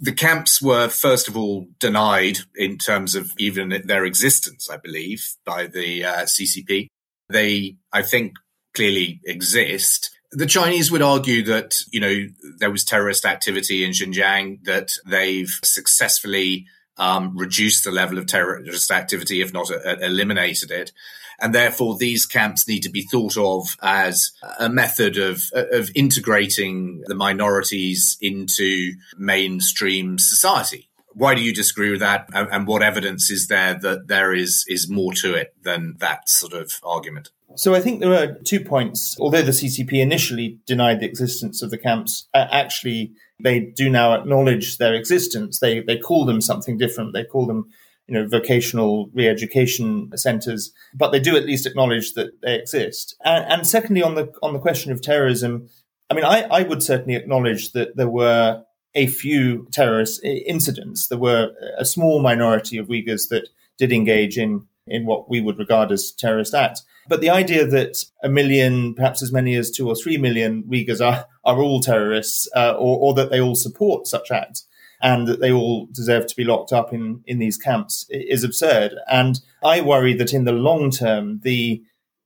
The 0.00 0.12
camps 0.12 0.62
were 0.62 0.88
first 0.88 1.26
of 1.26 1.36
all 1.36 1.66
denied 1.80 2.38
in 2.54 2.78
terms 2.78 3.14
of 3.14 3.32
even 3.38 3.82
their 3.86 4.04
existence, 4.04 4.70
I 4.70 4.76
believe, 4.76 5.34
by 5.44 5.66
the 5.66 6.04
uh, 6.04 6.22
CCP. 6.24 6.86
They, 7.28 7.76
I 7.92 8.02
think, 8.02 8.34
clearly 8.74 9.20
exist 9.24 10.10
the 10.32 10.46
Chinese 10.46 10.90
would 10.90 11.02
argue 11.02 11.42
that, 11.44 11.80
you 11.90 12.00
know, 12.00 12.26
there 12.58 12.70
was 12.70 12.84
terrorist 12.84 13.24
activity 13.24 13.84
in 13.84 13.90
Xinjiang, 13.90 14.64
that 14.64 14.92
they've 15.06 15.52
successfully 15.64 16.66
um, 16.96 17.36
reduced 17.36 17.84
the 17.84 17.90
level 17.90 18.18
of 18.18 18.26
terrorist 18.26 18.90
activity, 18.90 19.40
if 19.40 19.52
not 19.52 19.70
uh, 19.70 19.96
eliminated 20.00 20.70
it. 20.70 20.92
And 21.40 21.54
therefore, 21.54 21.96
these 21.96 22.26
camps 22.26 22.68
need 22.68 22.82
to 22.82 22.90
be 22.90 23.02
thought 23.02 23.38
of 23.38 23.76
as 23.82 24.32
a 24.58 24.68
method 24.68 25.16
of, 25.16 25.42
of 25.54 25.90
integrating 25.94 27.02
the 27.06 27.14
minorities 27.14 28.18
into 28.20 28.92
mainstream 29.16 30.18
society. 30.18 30.89
Why 31.12 31.34
do 31.34 31.42
you 31.42 31.52
disagree 31.52 31.90
with 31.90 32.00
that? 32.00 32.28
And, 32.32 32.48
and 32.50 32.66
what 32.66 32.82
evidence 32.82 33.30
is 33.30 33.48
there 33.48 33.74
that 33.74 34.08
there 34.08 34.32
is, 34.32 34.64
is 34.68 34.88
more 34.88 35.12
to 35.14 35.34
it 35.34 35.54
than 35.62 35.96
that 35.98 36.28
sort 36.28 36.52
of 36.52 36.72
argument? 36.82 37.30
So 37.56 37.74
I 37.74 37.80
think 37.80 38.00
there 38.00 38.14
are 38.14 38.34
two 38.44 38.60
points. 38.60 39.16
Although 39.18 39.42
the 39.42 39.50
CCP 39.50 39.94
initially 39.94 40.58
denied 40.66 41.00
the 41.00 41.06
existence 41.06 41.62
of 41.62 41.70
the 41.70 41.78
camps, 41.78 42.28
uh, 42.32 42.46
actually 42.50 43.12
they 43.42 43.60
do 43.60 43.90
now 43.90 44.14
acknowledge 44.14 44.78
their 44.78 44.94
existence. 44.94 45.58
They 45.58 45.80
they 45.80 45.98
call 45.98 46.24
them 46.24 46.40
something 46.40 46.78
different. 46.78 47.12
They 47.12 47.24
call 47.24 47.46
them 47.46 47.70
you 48.06 48.14
know 48.14 48.26
vocational 48.26 49.10
re-education 49.14 50.10
centers, 50.16 50.72
but 50.94 51.10
they 51.10 51.20
do 51.20 51.36
at 51.36 51.46
least 51.46 51.66
acknowledge 51.66 52.14
that 52.14 52.40
they 52.42 52.54
exist. 52.54 53.16
And, 53.24 53.44
and 53.52 53.66
secondly, 53.66 54.02
on 54.02 54.14
the 54.14 54.32
on 54.42 54.52
the 54.52 54.58
question 54.58 54.92
of 54.92 55.02
terrorism, 55.02 55.68
I 56.08 56.14
mean, 56.14 56.24
I, 56.24 56.42
I 56.42 56.62
would 56.62 56.82
certainly 56.82 57.14
acknowledge 57.14 57.72
that 57.72 57.96
there 57.96 58.08
were 58.08 58.64
a 58.94 59.06
few 59.06 59.68
terrorist 59.70 60.22
incidents. 60.24 61.08
There 61.08 61.18
were 61.18 61.52
a 61.78 61.84
small 61.84 62.20
minority 62.20 62.78
of 62.78 62.88
Uyghurs 62.88 63.28
that 63.28 63.48
did 63.78 63.92
engage 63.92 64.36
in 64.38 64.66
in 64.86 65.06
what 65.06 65.30
we 65.30 65.40
would 65.40 65.58
regard 65.58 65.92
as 65.92 66.10
terrorist 66.10 66.54
acts. 66.54 66.84
But 67.08 67.20
the 67.20 67.30
idea 67.30 67.64
that 67.66 68.04
a 68.22 68.28
million, 68.28 68.94
perhaps 68.94 69.22
as 69.22 69.32
many 69.32 69.54
as 69.54 69.70
two 69.70 69.88
or 69.88 69.94
three 69.94 70.16
million 70.16 70.64
Uyghurs 70.64 71.04
are, 71.04 71.26
are 71.44 71.58
all 71.60 71.80
terrorists, 71.80 72.48
uh, 72.56 72.72
or, 72.72 72.98
or 72.98 73.14
that 73.14 73.30
they 73.30 73.40
all 73.40 73.54
support 73.54 74.06
such 74.06 74.30
acts, 74.30 74.66
and 75.00 75.26
that 75.28 75.40
they 75.40 75.52
all 75.52 75.86
deserve 75.92 76.26
to 76.26 76.36
be 76.36 76.44
locked 76.44 76.72
up 76.72 76.92
in, 76.92 77.22
in 77.26 77.38
these 77.38 77.56
camps 77.56 78.06
is 78.10 78.44
absurd. 78.44 78.94
And 79.10 79.40
I 79.62 79.80
worry 79.80 80.14
that 80.14 80.34
in 80.34 80.44
the 80.44 80.52
long 80.52 80.90
term, 80.90 81.40
the 81.42 81.82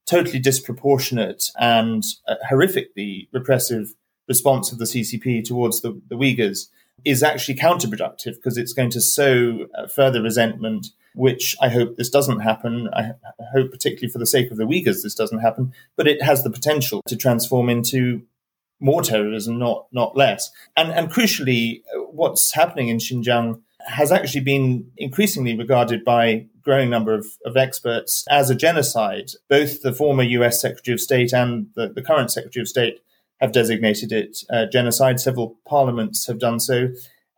totally 0.06 0.38
disproportionate 0.38 1.50
and 1.58 2.02
uh, 2.28 2.34
horrifically 2.50 3.28
repressive 3.32 3.94
response 4.28 4.72
of 4.72 4.78
the 4.78 4.84
CCP 4.84 5.44
towards 5.44 5.80
the, 5.80 6.00
the 6.08 6.16
Uyghurs 6.16 6.68
is 7.04 7.22
actually 7.22 7.56
counterproductive 7.56 8.36
because 8.36 8.56
it's 8.56 8.72
going 8.72 8.90
to 8.90 9.00
sow 9.00 9.66
uh, 9.76 9.86
further 9.86 10.22
resentment, 10.22 10.88
which 11.14 11.56
I 11.60 11.68
hope 11.68 11.96
this 11.96 12.10
doesn't 12.10 12.40
happen. 12.40 12.88
I 12.94 13.12
hope, 13.52 13.70
particularly 13.70 14.10
for 14.10 14.18
the 14.18 14.26
sake 14.26 14.50
of 14.50 14.56
the 14.56 14.64
Uyghurs, 14.64 15.02
this 15.02 15.14
doesn't 15.14 15.40
happen, 15.40 15.72
but 15.96 16.08
it 16.08 16.22
has 16.22 16.42
the 16.42 16.50
potential 16.50 17.02
to 17.06 17.16
transform 17.16 17.68
into 17.68 18.22
more 18.80 19.02
terrorism, 19.02 19.58
not 19.58 19.86
not 19.92 20.16
less. 20.16 20.50
And 20.76 20.92
and 20.92 21.10
crucially, 21.10 21.82
what's 22.10 22.54
happening 22.54 22.88
in 22.88 22.98
Xinjiang 22.98 23.60
has 23.86 24.10
actually 24.10 24.40
been 24.40 24.90
increasingly 24.96 25.56
regarded 25.56 26.04
by 26.04 26.46
growing 26.62 26.88
number 26.88 27.14
of, 27.14 27.26
of 27.44 27.56
experts 27.56 28.24
as 28.30 28.48
a 28.48 28.54
genocide. 28.54 29.30
Both 29.48 29.82
the 29.82 29.92
former 29.92 30.22
US 30.22 30.60
Secretary 30.60 30.94
of 30.94 31.00
State 31.00 31.32
and 31.32 31.66
the, 31.74 31.88
the 31.88 32.02
current 32.02 32.30
Secretary 32.30 32.62
of 32.62 32.68
State 32.68 33.00
have 33.44 33.52
designated 33.52 34.10
it 34.10 34.38
uh, 34.48 34.64
genocide. 34.72 35.20
Several 35.20 35.58
parliaments 35.68 36.26
have 36.26 36.38
done 36.38 36.58
so. 36.58 36.88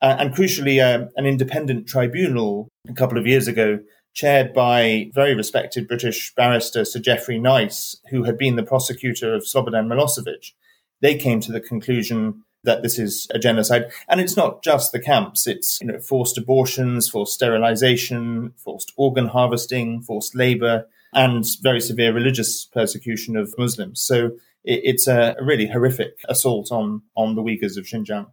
Uh, 0.00 0.16
and 0.20 0.32
crucially, 0.32 0.80
uh, 0.80 1.08
an 1.16 1.26
independent 1.26 1.88
tribunal 1.88 2.68
a 2.88 2.92
couple 2.92 3.18
of 3.18 3.26
years 3.26 3.48
ago, 3.48 3.80
chaired 4.14 4.54
by 4.54 5.10
very 5.14 5.34
respected 5.34 5.88
British 5.88 6.32
barrister 6.36 6.84
Sir 6.84 7.00
Geoffrey 7.00 7.40
Nice, 7.40 7.96
who 8.10 8.22
had 8.22 8.38
been 8.38 8.54
the 8.54 8.62
prosecutor 8.62 9.34
of 9.34 9.42
Slobodan 9.42 9.88
Milosevic, 9.88 10.52
they 11.00 11.16
came 11.16 11.40
to 11.40 11.50
the 11.50 11.60
conclusion 11.60 12.44
that 12.62 12.82
this 12.82 13.00
is 13.00 13.26
a 13.34 13.38
genocide. 13.38 13.86
And 14.08 14.20
it's 14.20 14.36
not 14.36 14.62
just 14.62 14.92
the 14.92 15.00
camps, 15.00 15.48
it's 15.48 15.80
you 15.80 15.88
know, 15.88 15.98
forced 15.98 16.38
abortions, 16.38 17.08
forced 17.08 17.34
sterilization, 17.34 18.52
forced 18.56 18.92
organ 18.96 19.26
harvesting, 19.26 20.02
forced 20.02 20.36
labor, 20.36 20.86
and 21.12 21.44
very 21.62 21.80
severe 21.80 22.12
religious 22.12 22.64
persecution 22.64 23.36
of 23.36 23.54
Muslims. 23.58 24.00
So 24.00 24.32
it's 24.66 25.06
a 25.06 25.37
really 25.40 25.66
horrific 25.66 26.18
assault 26.28 26.73
on, 26.73 27.02
on 27.16 27.37
the 27.37 27.42
Uyghurs 27.42 27.78
of 27.78 27.85
Xinjiang. 27.85 28.26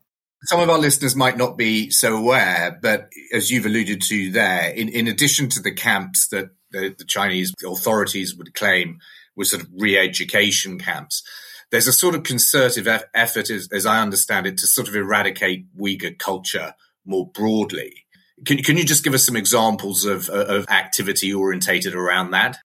Some 0.46 0.60
of 0.60 0.70
our 0.70 0.80
listeners 0.80 1.16
might 1.16 1.38
not 1.38 1.58
be 1.58 1.90
so 1.90 2.18
aware, 2.18 2.78
but 2.82 3.10
as 3.32 3.50
you've 3.50 3.66
alluded 3.66 4.02
to 4.04 4.32
there, 4.32 4.70
in, 4.72 4.90
in 4.90 5.08
addition 5.08 5.48
to 5.50 5.62
the 5.62 5.72
camps 5.72 6.28
that 6.30 6.50
the, 6.72 6.94
the 6.98 7.06
Chinese 7.06 7.54
authorities 7.66 8.36
would 8.36 8.54
claim 8.54 9.00
were 9.38 9.46
sort 9.46 9.62
of 9.62 9.70
re-education 9.78 10.80
camps, 10.80 11.24
there's 11.72 11.88
a 11.88 11.94
sort 11.94 12.14
of 12.14 12.24
concerted 12.24 12.88
effort, 13.14 13.50
as, 13.50 13.70
as, 13.72 13.86
I 13.86 14.02
understand 14.02 14.46
it, 14.46 14.58
to 14.58 14.68
sort 14.68 14.88
of 14.88 14.96
eradicate 14.96 15.66
Uyghur 15.78 16.18
culture 16.20 16.74
more 17.06 17.30
broadly. 17.30 18.06
Can, 18.46 18.58
can 18.58 18.78
you 18.78 18.84
just 18.84 19.04
give 19.04 19.14
us 19.14 19.26
some 19.26 19.38
examples 19.38 20.04
of, 20.04 20.30
of 20.30 20.66
activity 20.70 21.34
orientated 21.34 21.96
around 21.96 22.32
that? 22.32 22.58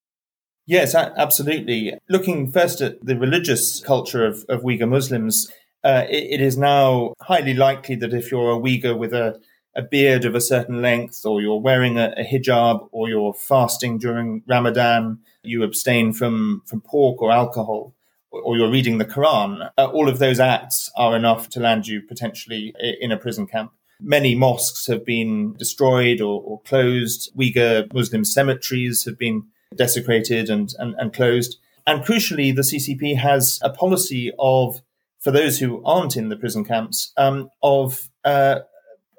Yes, 0.68 0.94
absolutely. 0.94 1.94
Looking 2.10 2.52
first 2.52 2.82
at 2.82 3.02
the 3.02 3.16
religious 3.16 3.80
culture 3.80 4.26
of, 4.26 4.44
of 4.50 4.60
Uyghur 4.64 4.86
Muslims, 4.86 5.50
uh, 5.82 6.04
it, 6.10 6.24
it 6.32 6.40
is 6.42 6.58
now 6.58 7.14
highly 7.22 7.54
likely 7.54 7.94
that 7.94 8.12
if 8.12 8.30
you're 8.30 8.52
a 8.52 8.60
Uyghur 8.60 8.98
with 8.98 9.14
a, 9.14 9.40
a 9.74 9.80
beard 9.80 10.26
of 10.26 10.34
a 10.34 10.42
certain 10.42 10.82
length, 10.82 11.24
or 11.24 11.40
you're 11.40 11.58
wearing 11.58 11.96
a, 11.96 12.12
a 12.18 12.22
hijab, 12.22 12.86
or 12.92 13.08
you're 13.08 13.32
fasting 13.32 13.96
during 13.96 14.42
Ramadan, 14.46 15.20
you 15.42 15.62
abstain 15.62 16.12
from, 16.12 16.60
from 16.66 16.82
pork 16.82 17.22
or 17.22 17.32
alcohol, 17.32 17.94
or 18.30 18.58
you're 18.58 18.70
reading 18.70 18.98
the 18.98 19.06
Quran, 19.06 19.70
uh, 19.78 19.86
all 19.86 20.06
of 20.06 20.18
those 20.18 20.38
acts 20.38 20.90
are 20.98 21.16
enough 21.16 21.48
to 21.48 21.60
land 21.60 21.86
you 21.86 22.02
potentially 22.02 22.74
in 23.00 23.10
a 23.10 23.16
prison 23.16 23.46
camp. 23.46 23.72
Many 24.02 24.34
mosques 24.34 24.86
have 24.88 25.02
been 25.06 25.54
destroyed 25.54 26.20
or, 26.20 26.42
or 26.42 26.60
closed. 26.60 27.34
Uyghur 27.34 27.90
Muslim 27.94 28.26
cemeteries 28.26 29.06
have 29.06 29.18
been 29.18 29.44
desecrated 29.78 30.50
and, 30.50 30.74
and, 30.78 30.94
and 30.98 31.12
closed. 31.12 31.56
And 31.86 32.04
crucially, 32.04 32.54
the 32.54 32.62
CCP 32.62 33.16
has 33.16 33.58
a 33.62 33.70
policy 33.70 34.32
of, 34.38 34.82
for 35.20 35.30
those 35.30 35.58
who 35.58 35.82
aren't 35.84 36.16
in 36.16 36.28
the 36.28 36.36
prison 36.36 36.64
camps, 36.64 37.12
um, 37.16 37.50
of 37.62 38.10
uh, 38.24 38.60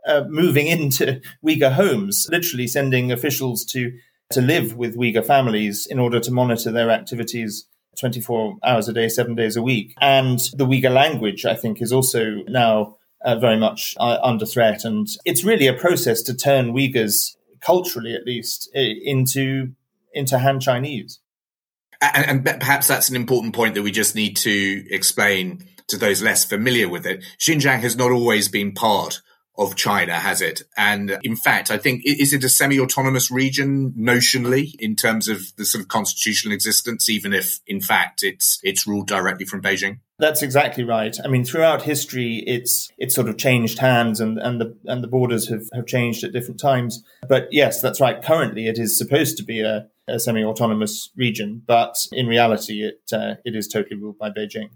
uh, 0.06 0.25
moving 0.28 0.68
into 0.68 1.22
Uyghur 1.46 1.74
homes, 1.74 2.28
literally 2.30 2.68
sending 2.68 3.12
officials 3.12 3.66
to 3.66 3.92
to 4.32 4.42
live 4.42 4.75
with 4.75 4.96
Uyghur 4.96 5.25
families 5.25 5.88
in 5.88 5.98
order 5.98 6.20
to 6.20 6.32
monitor 6.32 6.72
their 6.72 6.92
activities 6.92 7.66
24 8.00 8.58
hours 8.63 8.88
a 8.88 8.94
day, 8.94 9.10
seven 9.10 9.36
days 9.36 9.56
a 9.56 9.62
week. 9.62 9.94
And 10.00 10.39
the 10.54 10.66
Uyghur 10.68 10.94
language, 10.94 11.46
I 11.46 11.56
think, 11.56 11.82
is 11.82 11.92
also 11.92 12.44
now 12.48 12.98
uh, 13.22 13.38
very 13.38 13.58
much 13.58 13.96
uh, 14.00 14.20
under 14.22 14.46
threat. 14.46 14.86
And 14.86 15.08
it's 15.25 15.44
really 15.44 15.68
a 15.68 15.74
process 15.74 16.22
to 16.24 16.36
turn 16.36 16.74
Uyghurs, 16.74 17.36
culturally 17.60 18.13
at 18.13 18.25
least, 18.25 18.70
into, 18.74 19.74
into 20.13 20.39
Han 20.39 20.60
Chinese. 20.60 21.20
And, 22.01 22.46
and 22.48 22.60
perhaps 22.60 22.88
that's 22.88 23.10
an 23.10 23.16
important 23.16 23.54
point 23.54 23.75
that 23.75 23.84
we 23.84 23.92
just 23.92 24.16
need 24.16 24.38
to 24.38 24.86
explain 24.89 25.66
to 25.88 25.98
those 25.98 26.22
less 26.22 26.46
familiar 26.46 26.88
with 26.88 27.06
it. 27.06 27.24
Xinjiang 27.39 27.82
has 27.82 27.98
not 27.98 28.12
always 28.12 28.48
been 28.48 28.74
part 28.74 29.22
of 29.60 29.75
China, 29.75 30.13
has 30.13 30.42
it? 30.42 30.63
And 30.78 31.12
uh, 31.12 31.20
in 31.22 31.36
fact, 31.36 31.70
I 31.70 31.78
think, 31.78 32.04
is 32.06 32.32
it 32.32 32.46
a 32.46 32.50
semi 32.50 32.80
autonomous 32.80 33.30
region 33.30 33.94
notionally 34.00 34.74
in 34.80 34.96
terms 34.96 35.28
of 35.28 35.54
the 35.58 35.66
sort 35.66 35.82
of 35.82 35.89
constitutional 35.89 36.54
existence, 36.54 37.10
even 37.10 37.34
if 37.34 37.60
in 37.68 37.82
fact 37.82 38.24
it's, 38.24 38.60
it's 38.63 38.88
ruled 38.88 39.08
directly 39.08 39.46
from 39.46 39.62
Beijing? 39.62 40.00
That's 40.18 40.42
exactly 40.42 40.86
right. 40.86 41.16
I 41.24 41.28
mean, 41.28 41.44
throughout 41.46 41.82
history, 41.82 42.44
it's 42.46 42.89
it's 42.98 43.16
sort 43.16 43.30
of 43.30 43.38
changed 43.38 43.80
hands, 43.80 44.20
and, 44.20 44.38
and 44.38 44.60
the 44.60 44.78
and 44.84 45.01
the 45.01 45.08
borders 45.08 45.48
have, 45.48 45.63
have 45.74 45.86
changed 45.86 46.25
at 46.25 46.34
different 46.34 46.60
times. 46.60 47.01
But 47.30 47.48
yes, 47.51 47.82
that's 47.82 48.01
right. 48.01 48.22
Currently, 48.22 48.68
it 48.68 48.78
is 48.78 48.98
supposed 48.98 49.38
to 49.38 49.44
be 49.44 49.62
a, 49.62 49.88
a 50.10 50.20
semi-autonomous 50.20 51.12
region, 51.16 51.62
but 51.66 51.96
in 52.12 52.28
reality, 52.28 52.84
it 52.84 53.01
uh, 53.13 53.36
it 53.46 53.56
is 53.56 53.68
totally 53.68 54.00
ruled 54.00 54.18
by 54.18 54.30
Beijing 54.30 54.70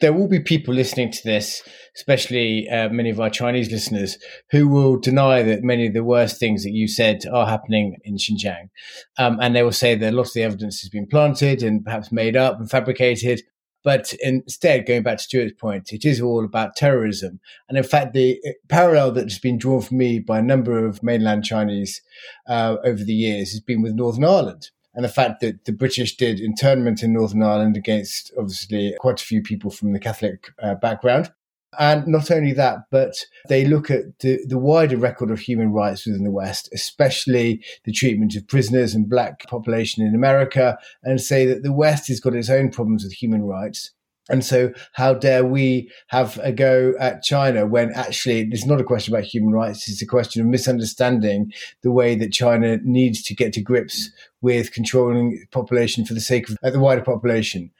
there 0.00 0.12
will 0.12 0.28
be 0.28 0.40
people 0.40 0.74
listening 0.74 1.12
to 1.12 1.22
this, 1.24 1.62
especially 1.94 2.68
uh, 2.68 2.88
many 2.88 3.10
of 3.10 3.20
our 3.20 3.30
Chinese 3.30 3.70
listeners, 3.70 4.18
who 4.50 4.66
will 4.66 4.98
deny 4.98 5.42
that 5.42 5.62
many 5.62 5.86
of 5.86 5.94
the 5.94 6.04
worst 6.04 6.38
things 6.40 6.64
that 6.64 6.72
you 6.72 6.88
said 6.88 7.24
are 7.32 7.46
happening 7.46 7.96
in 8.04 8.16
Xinjiang. 8.16 8.70
Um, 9.18 9.38
and 9.40 9.54
they 9.54 9.62
will 9.62 9.72
say 9.72 9.94
that 9.94 10.12
a 10.12 10.16
lot 10.16 10.28
of 10.28 10.32
the 10.32 10.42
evidence 10.42 10.80
has 10.80 10.88
been 10.88 11.06
planted 11.06 11.62
and 11.62 11.84
perhaps 11.84 12.10
made 12.10 12.36
up 12.36 12.58
and 12.58 12.70
fabricated. 12.70 13.42
But 13.82 14.12
instead, 14.20 14.86
going 14.86 15.02
back 15.02 15.18
to 15.18 15.24
Stewart's 15.24 15.54
point, 15.58 15.92
it 15.92 16.04
is 16.04 16.20
all 16.20 16.44
about 16.44 16.76
terrorism. 16.76 17.40
And 17.68 17.78
in 17.78 17.84
fact, 17.84 18.12
the 18.12 18.38
uh, 18.46 18.52
parallel 18.68 19.12
that 19.12 19.24
has 19.24 19.38
been 19.38 19.56
drawn 19.56 19.80
for 19.80 19.94
me 19.94 20.18
by 20.18 20.38
a 20.38 20.42
number 20.42 20.84
of 20.84 21.02
mainland 21.02 21.44
Chinese 21.44 22.02
uh, 22.46 22.76
over 22.84 23.04
the 23.04 23.14
years 23.14 23.52
has 23.52 23.60
been 23.60 23.80
with 23.80 23.94
Northern 23.94 24.24
Ireland 24.24 24.70
and 24.94 25.04
the 25.04 25.08
fact 25.08 25.40
that 25.40 25.64
the 25.64 25.72
British 25.72 26.16
did 26.16 26.40
internment 26.40 27.02
in 27.02 27.12
Northern 27.12 27.42
Ireland 27.42 27.76
against 27.76 28.32
obviously 28.38 28.94
quite 28.98 29.20
a 29.20 29.24
few 29.24 29.42
people 29.42 29.70
from 29.70 29.92
the 29.92 30.00
Catholic 30.00 30.48
uh, 30.62 30.74
background. 30.74 31.32
And 31.78 32.06
not 32.08 32.32
only 32.32 32.52
that, 32.54 32.78
but 32.90 33.14
they 33.48 33.64
look 33.64 33.92
at 33.92 34.18
the, 34.18 34.40
the 34.44 34.58
wider 34.58 34.96
record 34.96 35.30
of 35.30 35.38
human 35.38 35.72
rights 35.72 36.04
within 36.04 36.24
the 36.24 36.30
West, 36.30 36.68
especially 36.74 37.64
the 37.84 37.92
treatment 37.92 38.34
of 38.34 38.48
prisoners 38.48 38.92
and 38.92 39.08
black 39.08 39.46
population 39.48 40.04
in 40.04 40.14
America, 40.14 40.76
and 41.04 41.20
say 41.20 41.46
that 41.46 41.62
the 41.62 41.72
West 41.72 42.08
has 42.08 42.18
got 42.18 42.34
its 42.34 42.50
own 42.50 42.70
problems 42.70 43.04
with 43.04 43.12
human 43.12 43.44
rights. 43.44 43.92
And 44.30 44.44
so, 44.44 44.72
how 44.92 45.14
dare 45.14 45.44
we 45.44 45.90
have 46.08 46.38
a 46.42 46.52
go 46.52 46.94
at 47.00 47.22
China 47.22 47.66
when 47.66 47.92
actually 47.94 48.48
it's 48.50 48.66
not 48.66 48.80
a 48.80 48.84
question 48.84 49.14
about 49.14 49.24
human 49.24 49.52
rights? 49.52 49.88
It's 49.88 50.02
a 50.02 50.06
question 50.06 50.40
of 50.40 50.48
misunderstanding 50.48 51.52
the 51.82 51.90
way 51.90 52.14
that 52.14 52.32
China 52.32 52.78
needs 52.84 53.22
to 53.24 53.34
get 53.34 53.52
to 53.54 53.60
grips 53.60 54.10
with 54.40 54.72
controlling 54.72 55.44
population 55.50 56.04
for 56.04 56.14
the 56.14 56.20
sake 56.20 56.48
of 56.48 56.56
uh, 56.62 56.70
the 56.70 56.80
wider 56.80 57.02
population. 57.02 57.70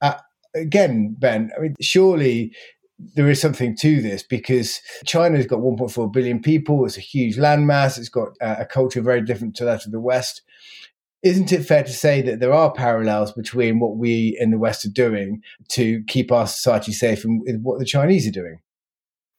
Uh, 0.00 0.14
again, 0.54 1.14
Ben, 1.18 1.50
I 1.56 1.60
mean, 1.60 1.74
surely 1.80 2.52
there 3.14 3.30
is 3.30 3.40
something 3.40 3.76
to 3.76 4.02
this 4.02 4.22
because 4.22 4.80
China's 5.04 5.46
got 5.46 5.60
1.4 5.60 6.12
billion 6.12 6.40
people. 6.40 6.84
It's 6.84 6.96
a 6.96 7.00
huge 7.00 7.36
landmass. 7.36 7.98
It's 7.98 8.08
got 8.08 8.30
uh, 8.40 8.56
a 8.58 8.64
culture 8.64 9.00
very 9.00 9.22
different 9.22 9.54
to 9.56 9.64
that 9.64 9.86
of 9.86 9.92
the 9.92 10.00
West 10.00 10.42
isn't 11.22 11.52
it 11.52 11.64
fair 11.64 11.82
to 11.82 11.92
say 11.92 12.22
that 12.22 12.40
there 12.40 12.52
are 12.52 12.72
parallels 12.72 13.32
between 13.32 13.80
what 13.80 13.96
we 13.96 14.36
in 14.38 14.50
the 14.50 14.58
West 14.58 14.84
are 14.84 14.90
doing 14.90 15.42
to 15.68 16.02
keep 16.04 16.30
our 16.30 16.46
society 16.46 16.92
safe 16.92 17.24
and 17.24 17.64
what 17.64 17.78
the 17.78 17.84
Chinese 17.84 18.26
are 18.26 18.32
doing? 18.32 18.60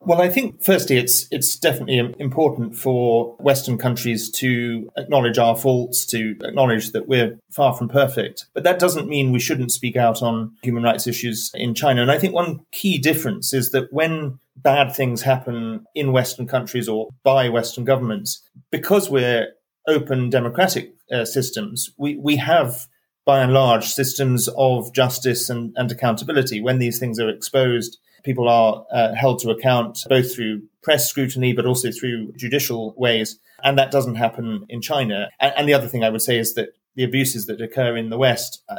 Well, 0.01 0.21
I 0.21 0.29
think 0.29 0.63
firstly, 0.63 0.97
it's 0.97 1.27
it's 1.29 1.57
definitely 1.57 1.97
important 2.19 2.75
for 2.75 3.35
Western 3.37 3.77
countries 3.77 4.29
to 4.31 4.89
acknowledge 4.95 5.37
our 5.37 5.57
faults, 5.57 6.05
to 6.07 6.37
acknowledge 6.43 6.91
that 6.91 7.09
we're 7.09 7.37
far 7.51 7.75
from 7.75 7.89
perfect. 7.89 8.45
But 8.53 8.63
that 8.63 8.79
doesn't 8.79 9.09
mean 9.09 9.33
we 9.33 9.41
shouldn't 9.41 9.73
speak 9.73 9.97
out 9.97 10.21
on 10.21 10.55
human 10.63 10.83
rights 10.83 11.05
issues 11.05 11.51
in 11.53 11.75
China. 11.75 12.01
And 12.01 12.11
I 12.11 12.17
think 12.17 12.33
one 12.33 12.61
key 12.71 12.97
difference 12.97 13.53
is 13.53 13.71
that 13.71 13.91
when 13.91 14.39
bad 14.55 14.95
things 14.95 15.21
happen 15.21 15.85
in 15.95 16.13
Western 16.13 16.47
countries 16.47 16.87
or 16.87 17.09
by 17.23 17.49
Western 17.49 17.83
governments, 17.83 18.41
because 18.71 19.09
we're 19.09 19.49
open 19.87 20.29
democratic 20.29 20.93
uh, 21.11 21.25
systems, 21.25 21.91
we, 21.97 22.15
we 22.17 22.35
have 22.37 22.87
by 23.25 23.41
and 23.41 23.53
large 23.53 23.85
systems 23.85 24.49
of 24.57 24.93
justice 24.93 25.49
and, 25.49 25.73
and 25.75 25.91
accountability. 25.91 26.61
When 26.61 26.79
these 26.79 26.99
things 26.99 27.19
are 27.19 27.29
exposed, 27.29 27.99
people 28.23 28.49
are 28.49 28.85
uh, 28.91 29.13
held 29.13 29.39
to 29.39 29.51
account 29.51 30.03
both 30.09 30.33
through 30.33 30.63
press 30.81 31.07
scrutiny, 31.07 31.53
but 31.53 31.65
also 31.65 31.91
through 31.91 32.33
judicial 32.33 32.93
ways. 32.97 33.39
And 33.63 33.77
that 33.77 33.91
doesn't 33.91 34.15
happen 34.15 34.65
in 34.69 34.81
China. 34.81 35.29
And, 35.39 35.53
and 35.57 35.69
the 35.69 35.73
other 35.73 35.87
thing 35.87 36.03
I 36.03 36.09
would 36.09 36.21
say 36.21 36.37
is 36.37 36.55
that 36.55 36.69
the 36.95 37.03
abuses 37.03 37.45
that 37.45 37.61
occur 37.61 37.95
in 37.95 38.09
the 38.09 38.17
West, 38.17 38.63
uh, 38.67 38.77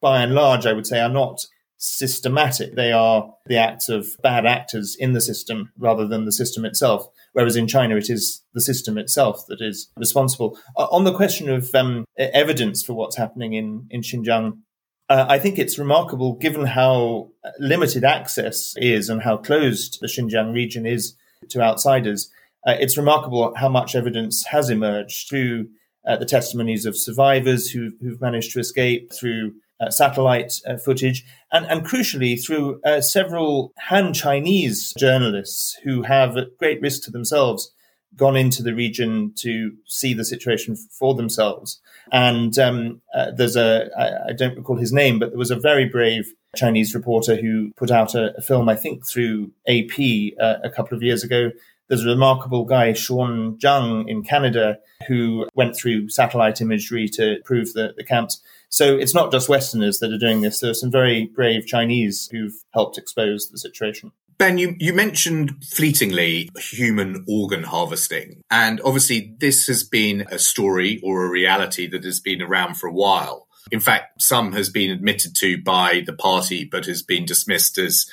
by 0.00 0.22
and 0.22 0.34
large, 0.34 0.66
I 0.66 0.72
would 0.72 0.86
say, 0.86 1.00
are 1.00 1.08
not 1.08 1.46
systematic. 1.86 2.74
They 2.74 2.92
are 2.92 3.32
the 3.46 3.56
acts 3.56 3.88
of 3.88 4.08
bad 4.22 4.46
actors 4.46 4.96
in 4.98 5.12
the 5.12 5.20
system 5.20 5.72
rather 5.78 6.06
than 6.06 6.24
the 6.24 6.32
system 6.32 6.64
itself. 6.64 7.08
Whereas 7.32 7.56
in 7.56 7.66
China, 7.66 7.96
it 7.96 8.10
is 8.10 8.42
the 8.54 8.60
system 8.60 8.98
itself 8.98 9.46
that 9.48 9.60
is 9.60 9.90
responsible. 9.96 10.58
On 10.76 11.04
the 11.04 11.14
question 11.14 11.48
of 11.50 11.74
um, 11.74 12.04
evidence 12.18 12.82
for 12.82 12.94
what's 12.94 13.16
happening 13.16 13.54
in, 13.54 13.86
in 13.90 14.00
Xinjiang, 14.00 14.58
uh, 15.08 15.26
I 15.28 15.38
think 15.38 15.58
it's 15.58 15.78
remarkable 15.78 16.34
given 16.34 16.66
how 16.66 17.30
limited 17.58 18.04
access 18.04 18.74
is 18.76 19.08
and 19.08 19.22
how 19.22 19.36
closed 19.36 19.98
the 20.00 20.08
Xinjiang 20.08 20.52
region 20.52 20.86
is 20.86 21.14
to 21.50 21.62
outsiders. 21.62 22.30
Uh, 22.66 22.74
it's 22.80 22.96
remarkable 22.96 23.54
how 23.54 23.68
much 23.68 23.94
evidence 23.94 24.44
has 24.46 24.70
emerged 24.70 25.28
through 25.28 25.68
uh, 26.06 26.16
the 26.16 26.24
testimonies 26.24 26.86
of 26.86 26.96
survivors 26.96 27.70
who, 27.70 27.92
who've 28.00 28.20
managed 28.20 28.52
to 28.52 28.60
escape, 28.60 29.12
through 29.12 29.52
uh, 29.80 29.90
satellite 29.90 30.54
uh, 30.66 30.76
footage, 30.76 31.24
and, 31.52 31.66
and 31.66 31.86
crucially 31.86 32.42
through 32.42 32.80
uh, 32.84 33.00
several 33.00 33.72
Han 33.78 34.12
Chinese 34.14 34.94
journalists 34.98 35.78
who 35.84 36.02
have, 36.02 36.36
at 36.36 36.56
great 36.58 36.80
risk 36.80 37.02
to 37.02 37.10
themselves, 37.10 37.72
gone 38.16 38.36
into 38.36 38.62
the 38.62 38.74
region 38.74 39.32
to 39.36 39.72
see 39.86 40.14
the 40.14 40.24
situation 40.24 40.76
for 40.98 41.14
themselves. 41.14 41.80
And 42.12 42.58
um, 42.58 43.02
uh, 43.14 43.32
there's 43.32 43.56
a, 43.56 43.90
I, 43.98 44.30
I 44.30 44.32
don't 44.32 44.56
recall 44.56 44.76
his 44.76 44.92
name, 44.92 45.18
but 45.18 45.30
there 45.30 45.38
was 45.38 45.50
a 45.50 45.56
very 45.56 45.86
brave 45.86 46.32
Chinese 46.54 46.94
reporter 46.94 47.36
who 47.36 47.72
put 47.76 47.90
out 47.90 48.14
a, 48.14 48.34
a 48.36 48.40
film, 48.40 48.68
I 48.68 48.76
think, 48.76 49.06
through 49.06 49.50
AP 49.68 49.98
uh, 50.40 50.56
a 50.64 50.70
couple 50.70 50.96
of 50.96 51.02
years 51.02 51.22
ago. 51.22 51.50
There's 51.88 52.04
a 52.04 52.08
remarkable 52.08 52.64
guy, 52.64 52.92
Shawn 52.92 53.58
Zhang, 53.58 54.08
in 54.08 54.22
Canada, 54.22 54.78
who 55.06 55.46
went 55.54 55.76
through 55.76 56.08
satellite 56.08 56.60
imagery 56.60 57.08
to 57.10 57.36
prove 57.44 57.72
the, 57.74 57.94
the 57.96 58.04
camps. 58.04 58.42
So 58.68 58.96
it's 58.96 59.14
not 59.14 59.30
just 59.30 59.48
Westerners 59.48 59.98
that 59.98 60.12
are 60.12 60.18
doing 60.18 60.40
this. 60.40 60.60
There 60.60 60.70
are 60.70 60.74
some 60.74 60.90
very 60.90 61.26
brave 61.26 61.66
Chinese 61.66 62.28
who've 62.32 62.54
helped 62.74 62.98
expose 62.98 63.48
the 63.48 63.58
situation. 63.58 64.12
Ben, 64.38 64.58
you, 64.58 64.76
you 64.78 64.92
mentioned 64.92 65.64
fleetingly 65.64 66.50
human 66.58 67.24
organ 67.26 67.62
harvesting. 67.62 68.42
And 68.50 68.80
obviously, 68.84 69.34
this 69.38 69.66
has 69.66 69.82
been 69.82 70.26
a 70.30 70.38
story 70.38 71.00
or 71.02 71.24
a 71.24 71.30
reality 71.30 71.86
that 71.88 72.04
has 72.04 72.20
been 72.20 72.42
around 72.42 72.74
for 72.74 72.86
a 72.86 72.92
while. 72.92 73.46
In 73.72 73.80
fact, 73.80 74.20
some 74.20 74.52
has 74.52 74.68
been 74.68 74.90
admitted 74.90 75.34
to 75.36 75.62
by 75.62 76.02
the 76.04 76.12
party, 76.12 76.64
but 76.64 76.84
has 76.86 77.02
been 77.02 77.24
dismissed 77.24 77.78
as 77.78 78.06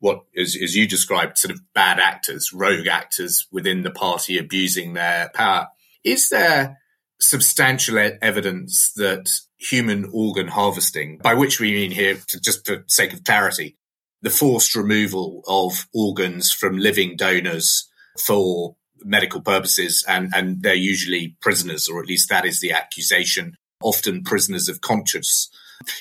what, 0.00 0.24
as, 0.36 0.56
as 0.60 0.74
you 0.74 0.88
described, 0.88 1.38
sort 1.38 1.54
of 1.54 1.60
bad 1.74 2.00
actors, 2.00 2.52
rogue 2.52 2.86
actors 2.86 3.46
within 3.52 3.82
the 3.82 3.90
party 3.90 4.38
abusing 4.38 4.94
their 4.94 5.30
power. 5.34 5.68
Is 6.02 6.28
there 6.30 6.78
substantial 7.20 7.98
evidence 8.22 8.92
that 8.96 9.30
human 9.58 10.08
organ 10.12 10.48
harvesting, 10.48 11.18
by 11.18 11.34
which 11.34 11.60
we 11.60 11.72
mean 11.72 11.90
here, 11.90 12.18
to, 12.28 12.40
just 12.40 12.66
for 12.66 12.82
sake 12.88 13.12
of 13.12 13.24
clarity, 13.24 13.76
the 14.22 14.30
forced 14.30 14.74
removal 14.74 15.42
of 15.46 15.86
organs 15.94 16.50
from 16.50 16.78
living 16.78 17.16
donors 17.16 17.88
for 18.18 18.76
medical 19.02 19.40
purposes, 19.40 20.04
and, 20.08 20.32
and 20.34 20.62
they're 20.62 20.74
usually 20.74 21.36
prisoners, 21.40 21.88
or 21.88 22.00
at 22.00 22.06
least 22.06 22.28
that 22.28 22.44
is 22.44 22.60
the 22.60 22.72
accusation, 22.72 23.54
often 23.82 24.22
prisoners 24.22 24.68
of 24.68 24.80
conscience. 24.80 25.50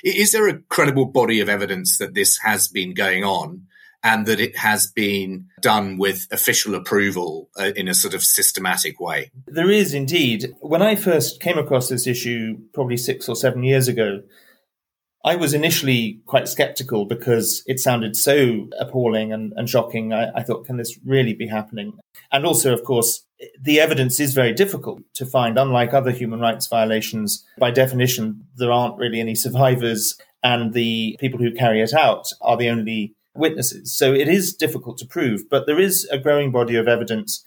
Is 0.03 0.31
there 0.31 0.47
a 0.47 0.59
credible 0.63 1.05
body 1.05 1.39
of 1.39 1.47
evidence 1.47 1.97
that 1.97 2.13
this 2.13 2.39
has 2.39 2.67
been 2.67 2.93
going 2.93 3.23
on? 3.23 3.67
And 4.03 4.25
that 4.25 4.39
it 4.39 4.57
has 4.57 4.87
been 4.87 5.47
done 5.61 5.97
with 5.97 6.27
official 6.31 6.75
approval 6.75 7.49
uh, 7.59 7.71
in 7.75 7.87
a 7.87 7.93
sort 7.93 8.13
of 8.13 8.23
systematic 8.23 8.99
way. 8.99 9.31
There 9.47 9.69
is 9.69 9.93
indeed. 9.93 10.55
When 10.61 10.81
I 10.81 10.95
first 10.95 11.41
came 11.41 11.57
across 11.57 11.89
this 11.89 12.07
issue, 12.07 12.57
probably 12.73 12.97
six 12.97 13.27
or 13.27 13.35
seven 13.35 13.63
years 13.63 13.87
ago, 13.87 14.21
I 15.25 15.35
was 15.35 15.53
initially 15.53 16.21
quite 16.25 16.47
skeptical 16.47 17.05
because 17.05 17.61
it 17.67 17.79
sounded 17.79 18.15
so 18.15 18.69
appalling 18.79 19.33
and, 19.33 19.51
and 19.57 19.69
shocking. 19.69 20.13
I, 20.13 20.31
I, 20.33 20.43
thought, 20.43 20.65
can 20.65 20.77
this 20.77 20.97
really 21.05 21.33
be 21.33 21.47
happening? 21.47 21.99
And 22.31 22.45
also, 22.45 22.73
of 22.73 22.85
course, 22.85 23.25
the 23.61 23.81
evidence 23.81 24.19
is 24.21 24.33
very 24.33 24.53
difficult 24.53 25.01
to 25.15 25.25
find. 25.25 25.59
Unlike 25.59 25.93
other 25.93 26.11
human 26.11 26.39
rights 26.39 26.67
violations, 26.67 27.45
by 27.57 27.71
definition, 27.71 28.45
there 28.55 28.71
aren't 28.71 28.97
really 28.97 29.19
any 29.19 29.35
survivors, 29.35 30.17
and 30.41 30.73
the 30.73 31.17
people 31.19 31.39
who 31.39 31.51
carry 31.53 31.81
it 31.81 31.93
out 31.93 32.31
are 32.41 32.55
the 32.55 32.69
only 32.69 33.13
witnesses. 33.35 33.95
So 33.95 34.13
it 34.13 34.27
is 34.27 34.53
difficult 34.53 34.97
to 34.99 35.05
prove, 35.05 35.49
but 35.49 35.65
there 35.65 35.79
is 35.79 36.05
a 36.11 36.17
growing 36.17 36.51
body 36.51 36.75
of 36.75 36.87
evidence, 36.87 37.43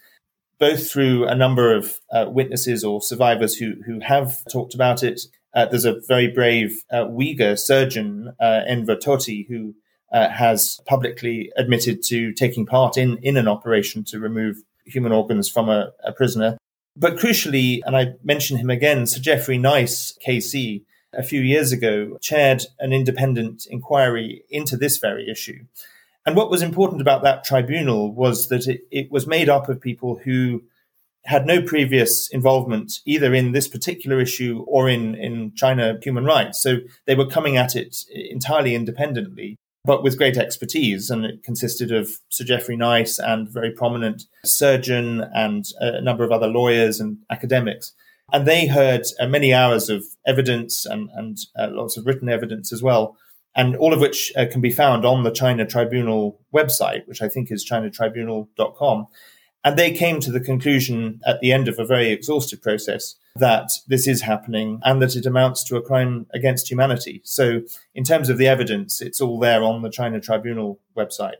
both 0.59 0.89
through 0.89 1.25
a 1.27 1.35
number 1.35 1.75
of 1.75 1.99
uh, 2.11 2.25
witnesses 2.29 2.83
or 2.83 3.01
survivors 3.01 3.55
who, 3.55 3.73
who 3.85 3.99
have 3.99 4.37
talked 4.51 4.73
about 4.73 5.03
it. 5.03 5.21
Uh, 5.53 5.65
there's 5.65 5.85
a 5.85 6.01
very 6.07 6.27
brave 6.27 6.83
uh, 6.91 7.05
Uyghur 7.05 7.57
surgeon, 7.57 8.33
uh, 8.39 8.61
Enver 8.67 8.95
Tohti, 8.95 9.47
who 9.47 9.75
uh, 10.11 10.29
has 10.29 10.79
publicly 10.85 11.51
admitted 11.57 12.03
to 12.03 12.31
taking 12.33 12.65
part 12.65 12.97
in, 12.97 13.17
in 13.17 13.37
an 13.37 13.47
operation 13.47 14.03
to 14.05 14.19
remove 14.19 14.57
human 14.85 15.11
organs 15.11 15.49
from 15.49 15.69
a, 15.69 15.91
a 16.03 16.11
prisoner. 16.11 16.57
But 16.95 17.17
crucially, 17.17 17.81
and 17.85 17.97
I 17.97 18.13
mention 18.23 18.57
him 18.57 18.69
again, 18.69 19.07
Sir 19.07 19.19
Geoffrey 19.19 19.57
Nice, 19.57 20.17
KC, 20.25 20.83
a 21.13 21.23
few 21.23 21.41
years 21.41 21.71
ago 21.71 22.17
chaired 22.21 22.63
an 22.79 22.93
independent 22.93 23.65
inquiry 23.69 24.43
into 24.49 24.77
this 24.77 24.97
very 24.97 25.29
issue. 25.29 25.65
And 26.25 26.35
what 26.35 26.49
was 26.49 26.61
important 26.61 27.01
about 27.01 27.23
that 27.23 27.43
tribunal 27.43 28.13
was 28.13 28.47
that 28.47 28.67
it, 28.67 28.81
it 28.91 29.11
was 29.11 29.27
made 29.27 29.49
up 29.49 29.67
of 29.67 29.81
people 29.81 30.19
who 30.23 30.63
had 31.25 31.45
no 31.45 31.61
previous 31.61 32.29
involvement 32.29 32.99
either 33.05 33.33
in 33.33 33.53
this 33.53 33.67
particular 33.67 34.19
issue 34.19 34.65
or 34.67 34.89
in, 34.89 35.15
in 35.15 35.53
China 35.55 35.97
human 36.01 36.25
rights. 36.25 36.61
So 36.61 36.77
they 37.05 37.15
were 37.15 37.27
coming 37.27 37.57
at 37.57 37.75
it 37.75 37.95
entirely 38.11 38.75
independently, 38.75 39.57
but 39.85 40.03
with 40.03 40.17
great 40.17 40.37
expertise. 40.37 41.09
And 41.09 41.25
it 41.25 41.43
consisted 41.43 41.91
of 41.91 42.19
Sir 42.29 42.43
Geoffrey 42.43 42.75
Nice 42.75 43.19
and 43.19 43.49
very 43.49 43.71
prominent 43.71 44.23
surgeon 44.43 45.25
and 45.33 45.65
a 45.79 46.01
number 46.01 46.23
of 46.23 46.31
other 46.31 46.47
lawyers 46.47 46.99
and 46.99 47.19
academics. 47.29 47.93
And 48.31 48.47
they 48.47 48.67
heard 48.67 49.05
uh, 49.19 49.27
many 49.27 49.53
hours 49.53 49.89
of 49.89 50.03
evidence 50.25 50.85
and, 50.85 51.09
and 51.13 51.37
uh, 51.57 51.69
lots 51.71 51.97
of 51.97 52.05
written 52.05 52.29
evidence 52.29 52.71
as 52.71 52.81
well, 52.81 53.17
and 53.55 53.75
all 53.75 53.93
of 53.93 53.99
which 53.99 54.31
uh, 54.35 54.45
can 54.49 54.61
be 54.61 54.71
found 54.71 55.05
on 55.05 55.23
the 55.23 55.31
China 55.31 55.65
Tribunal 55.65 56.39
website, 56.53 57.07
which 57.07 57.21
I 57.21 57.29
think 57.29 57.51
is 57.51 57.67
chinatribunal.com. 57.69 59.07
And 59.65 59.77
they 59.77 59.91
came 59.91 60.19
to 60.19 60.31
the 60.31 60.41
conclusion 60.41 61.21
at 61.25 61.39
the 61.39 61.53
end 61.53 61.67
of 61.67 61.79
a 61.79 61.85
very 61.85 62.11
exhaustive 62.11 62.61
process 62.61 63.15
that 63.35 63.71
this 63.87 64.07
is 64.07 64.21
happening 64.21 64.79
and 64.83 65.01
that 65.01 65.15
it 65.15 65.25
amounts 65.25 65.63
to 65.65 65.77
a 65.77 65.81
crime 65.81 66.27
against 66.33 66.69
humanity. 66.69 67.21
So, 67.23 67.61
in 67.95 68.03
terms 68.03 68.29
of 68.29 68.37
the 68.37 68.47
evidence, 68.47 69.01
it's 69.01 69.21
all 69.21 69.39
there 69.39 69.63
on 69.63 69.81
the 69.81 69.89
China 69.89 70.19
Tribunal 70.19 70.79
website. 70.97 71.37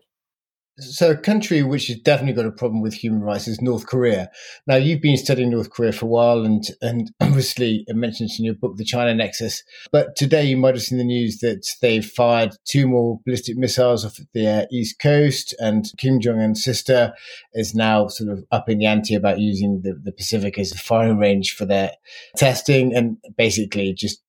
So, 0.80 1.12
a 1.12 1.16
country 1.16 1.62
which 1.62 1.86
has 1.88 1.98
definitely 1.98 2.34
got 2.34 2.48
a 2.48 2.52
problem 2.52 2.82
with 2.82 2.96
human 2.96 3.22
rights 3.22 3.48
is 3.48 3.62
North 3.62 3.86
Korea. 3.86 4.32
Now, 4.66 4.76
you've 4.76 5.02
been 5.02 5.18
studying 5.18 5.52
North 5.52 5.70
Korea 5.70 5.92
for 5.92 6.06
a 6.06 6.10
while, 6.10 6.44
and 6.44 6.64
and 6.82 7.12
obviously 7.22 7.84
it 7.86 7.96
mentions 7.96 8.38
in 8.40 8.46
your 8.46 8.56
book 8.56 8.78
the 8.78 8.84
China 8.84 9.14
Nexus. 9.14 9.64
But 9.92 10.16
today, 10.16 10.46
you 10.46 10.58
might 10.58 10.74
have 10.74 10.82
seen 10.82 10.98
the 10.98 11.04
news 11.04 11.38
that 11.40 11.68
they've 11.84 12.04
fired 12.04 12.56
two 12.66 12.88
more 12.88 13.20
ballistic 13.24 13.56
missiles 13.56 14.04
off 14.04 14.18
their 14.34 14.66
east 14.72 14.98
coast, 15.00 15.54
and 15.60 15.86
Kim 16.00 16.20
Jong 16.20 16.42
Un's 16.42 16.64
sister 16.64 17.14
is 17.54 17.76
now 17.76 18.08
sort 18.08 18.32
of 18.32 18.44
upping 18.52 18.80
the 18.80 18.88
ante 18.88 19.14
about 19.14 19.38
using 19.38 19.82
the, 19.84 19.94
the 20.04 20.12
Pacific 20.12 20.58
as 20.58 20.72
a 20.72 20.78
firing 20.80 21.20
range 21.20 21.54
for 21.54 21.66
their 21.66 21.92
testing, 22.36 22.96
and 22.96 23.18
basically 23.38 23.94
just 23.94 24.23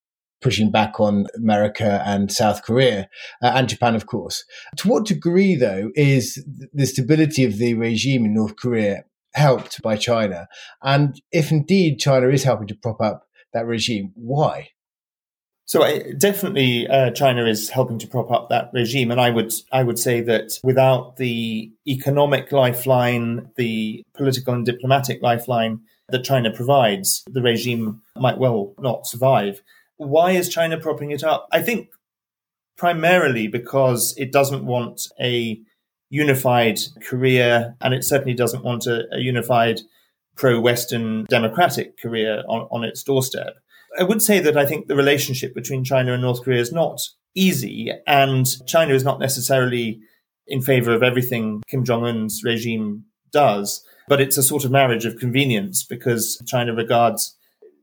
pushing 0.44 0.70
back 0.70 1.00
on 1.00 1.26
America 1.35 2.02
and 2.04 2.30
South 2.30 2.62
Korea 2.62 3.09
uh, 3.42 3.52
and 3.54 3.66
Japan, 3.66 3.96
of 3.96 4.07
course. 4.07 4.44
To 4.76 4.88
what 4.88 5.07
degree, 5.07 5.57
though, 5.57 5.90
is 5.94 6.44
the 6.72 6.87
stability 6.87 7.44
of 7.44 7.57
the 7.57 7.72
regime 7.72 8.26
in 8.26 8.35
North 8.35 8.57
Korea 8.57 9.04
helped 9.33 9.80
by 9.83 9.96
China? 9.96 10.46
And 10.83 11.20
if 11.33 11.50
indeed 11.50 11.98
China 11.98 12.28
is 12.28 12.44
helping 12.44 12.68
to 12.68 12.74
prop 12.74 13.00
up 13.00 13.26
that 13.54 13.66
regime, 13.66 14.12
why? 14.14 14.68
So 15.64 15.83
I, 15.83 16.12
definitely, 16.18 16.87
uh, 16.88 17.11
China 17.12 17.46
is 17.46 17.70
helping 17.70 17.98
to 18.00 18.07
prop 18.07 18.30
up 18.30 18.50
that 18.50 18.68
regime, 18.74 19.11
and 19.11 19.18
I 19.18 19.30
would 19.30 19.50
I 19.72 19.83
would 19.83 19.98
say 19.98 20.20
that 20.20 20.59
without 20.62 21.16
the 21.16 21.72
economic 21.88 22.52
lifeline, 22.52 23.48
the 23.57 24.04
political 24.14 24.52
and 24.52 24.66
diplomatic 24.66 25.22
lifeline 25.22 25.80
that 26.11 26.22
China 26.22 26.50
provides, 26.50 27.24
the 27.26 27.40
regime 27.40 28.02
might 28.14 28.37
well 28.37 28.74
not 28.78 29.07
survive. 29.07 29.62
Why 29.96 30.33
is 30.33 30.48
China 30.48 30.78
propping 30.78 31.11
it 31.11 31.22
up? 31.22 31.48
I 31.52 31.62
think 31.62 31.88
primarily 32.76 33.46
because 33.46 34.14
it 34.16 34.33
doesn't 34.33 34.66
want 34.66 35.02
a 35.20 35.61
unified 36.11 36.78
Korea, 37.02 37.76
and 37.80 37.94
it 37.94 38.04
certainly 38.04 38.35
doesn't 38.35 38.64
want 38.64 38.87
a, 38.87 39.04
a 39.12 39.18
unified 39.18 39.80
pro 40.37 40.61
Western 40.61 41.24
democratic 41.24 41.98
Korea 41.98 42.42
on, 42.48 42.68
on 42.70 42.85
its 42.85 43.02
doorstep. 43.02 43.54
I 43.98 44.02
would 44.02 44.22
say 44.22 44.40
that 44.40 44.57
I 44.57 44.66
think 44.66 44.87
the 44.87 44.96
relationship 44.96 45.54
between 45.54 45.85
China 45.85 46.12
and 46.12 46.22
North 46.22 46.42
Korea 46.42 46.61
is 46.61 46.72
not 46.72 47.00
easy, 47.35 47.92
and 48.07 48.46
China 48.66 48.94
is 48.94 49.04
not 49.04 49.20
necessarily 49.20 50.00
in 50.46 50.61
favor 50.61 50.92
of 50.92 51.02
everything 51.02 51.62
Kim 51.68 51.85
Jong 51.85 52.04
un's 52.04 52.42
regime 52.44 53.04
does, 53.33 53.85
but 54.09 54.20
it's 54.20 54.37
a 54.37 54.42
sort 54.42 54.64
of 54.64 54.70
marriage 54.70 55.04
of 55.04 55.18
convenience 55.18 55.85
because 55.85 56.40
China 56.46 56.74
regards 56.74 57.37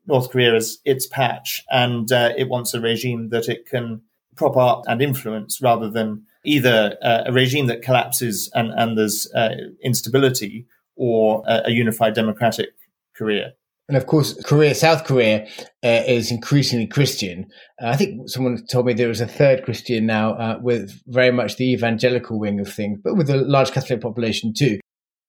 North 0.08 0.30
Korea 0.32 0.56
as 0.56 0.80
its 0.86 1.08
patch 1.08 1.64
and 1.70 2.12
uh, 2.12 2.32
it 2.38 2.50
wants 2.50 2.74
a 2.74 2.82
regime 2.82 3.30
that 3.30 3.48
it 3.48 3.66
can 3.66 4.02
prop 4.36 4.58
up 4.58 4.84
and 4.88 5.02
influence 5.02 5.62
rather 5.62 5.90
than 5.90 6.24
either 6.44 6.98
uh, 7.04 7.24
a 7.28 7.32
regime 7.32 7.68
that 7.68 7.82
collapses 7.82 8.50
and, 8.54 8.72
and 8.76 8.98
there's 8.98 9.32
uh, 9.34 9.56
instability 9.84 10.66
or 10.96 11.44
a, 11.48 11.64
a, 11.66 11.72
unified 11.72 12.14
democratic 12.14 12.70
Korea. 13.16 13.54
And 13.88 13.98
of 13.98 14.06
course, 14.06 14.34
Korea, 14.44 14.74
South 14.74 15.04
Korea 15.04 15.48
uh, 15.84 16.04
is 16.08 16.32
increasingly 16.32 16.88
Christian. 16.88 17.48
Uh, 17.82 17.88
I 17.88 17.98
think 17.98 18.30
someone 18.30 18.66
told 18.68 18.86
me 18.86 18.94
there 18.94 19.08
was 19.08 19.22
a 19.22 19.28
third 19.28 19.64
Christian 19.64 20.06
now 20.06 20.34
uh, 20.34 20.60
with 20.62 21.02
very 21.08 21.32
much 21.32 21.58
the 21.58 21.74
evangelical 21.74 22.40
wing 22.40 22.60
of 22.60 22.72
things, 22.72 23.00
but 23.04 23.16
with 23.16 23.30
a 23.30 23.38
large 23.38 23.72
Catholic 23.72 24.02
population 24.02 24.54
too. 24.54 24.80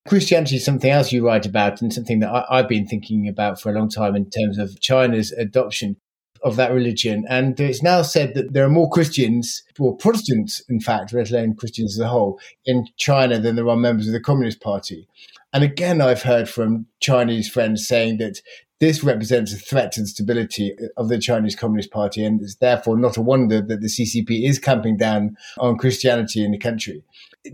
Christianity 0.09 0.57
is 0.57 0.65
something 0.65 0.91
else 0.91 1.13
you 1.13 1.27
write 1.27 1.47
about 1.47 1.81
and 1.81 1.93
something 1.93 2.21
that 2.21 2.31
I, 2.31 2.57
have 2.57 2.69
been 2.69 2.87
thinking 2.87 3.29
about 3.29 3.61
for 3.61 3.71
a 3.71 3.79
long 3.79 3.89
time 3.89 4.17
in 4.17 4.29
terms 4.29 4.59
of 4.59 4.81
China's 4.81 5.31
adoption 5.33 5.97
of 6.43 6.57
that 6.57 6.73
religion. 6.73 7.25
And 7.29 7.59
it's 7.61 7.83
now 7.83 8.03
said 8.03 8.35
that 8.35 8.53
there 8.53 8.65
are 8.65 8.71
more 8.71 8.91
Christians, 8.91 9.63
or 9.79 9.97
Protestants, 9.97 10.61
in 10.69 10.81
fact, 10.81 11.13
let 11.13 11.31
alone 11.31 11.55
Christians 11.55 11.99
as 11.99 12.05
a 12.05 12.09
whole, 12.09 12.41
in 12.67 12.89
China 12.97 13.39
than 13.39 13.55
there 13.55 13.69
are 13.69 13.77
members 13.77 14.09
of 14.09 14.13
the 14.13 14.21
Communist 14.21 14.61
Party. 14.61 15.07
And 15.53 15.63
again, 15.63 16.01
I've 16.01 16.23
heard 16.23 16.49
from 16.49 16.87
Chinese 17.01 17.49
friends 17.49 17.87
saying 17.87 18.19
that 18.19 18.41
this 18.83 19.05
represents 19.05 19.53
a 19.53 19.57
threat 19.57 19.93
to 19.93 20.01
the 20.01 20.09
stability 20.09 20.75
of 20.97 21.09
the 21.09 21.17
Chinese 21.17 21.55
Communist 21.55 21.93
Party, 21.93 22.25
and 22.25 22.43
it's 22.43 22.57
therefore 22.57 22.99
not 22.99 23.17
a 23.17 23.23
wonder 23.23 23.63
that 23.63 23.81
the 23.81 23.87
CCP 23.87 24.45
is 24.45 24.59
clamping 24.59 24.97
down 24.97 25.37
on 25.59 25.79
Christianity 25.79 26.45
in 26.45 26.51
the 26.51 26.59
country. 26.59 27.05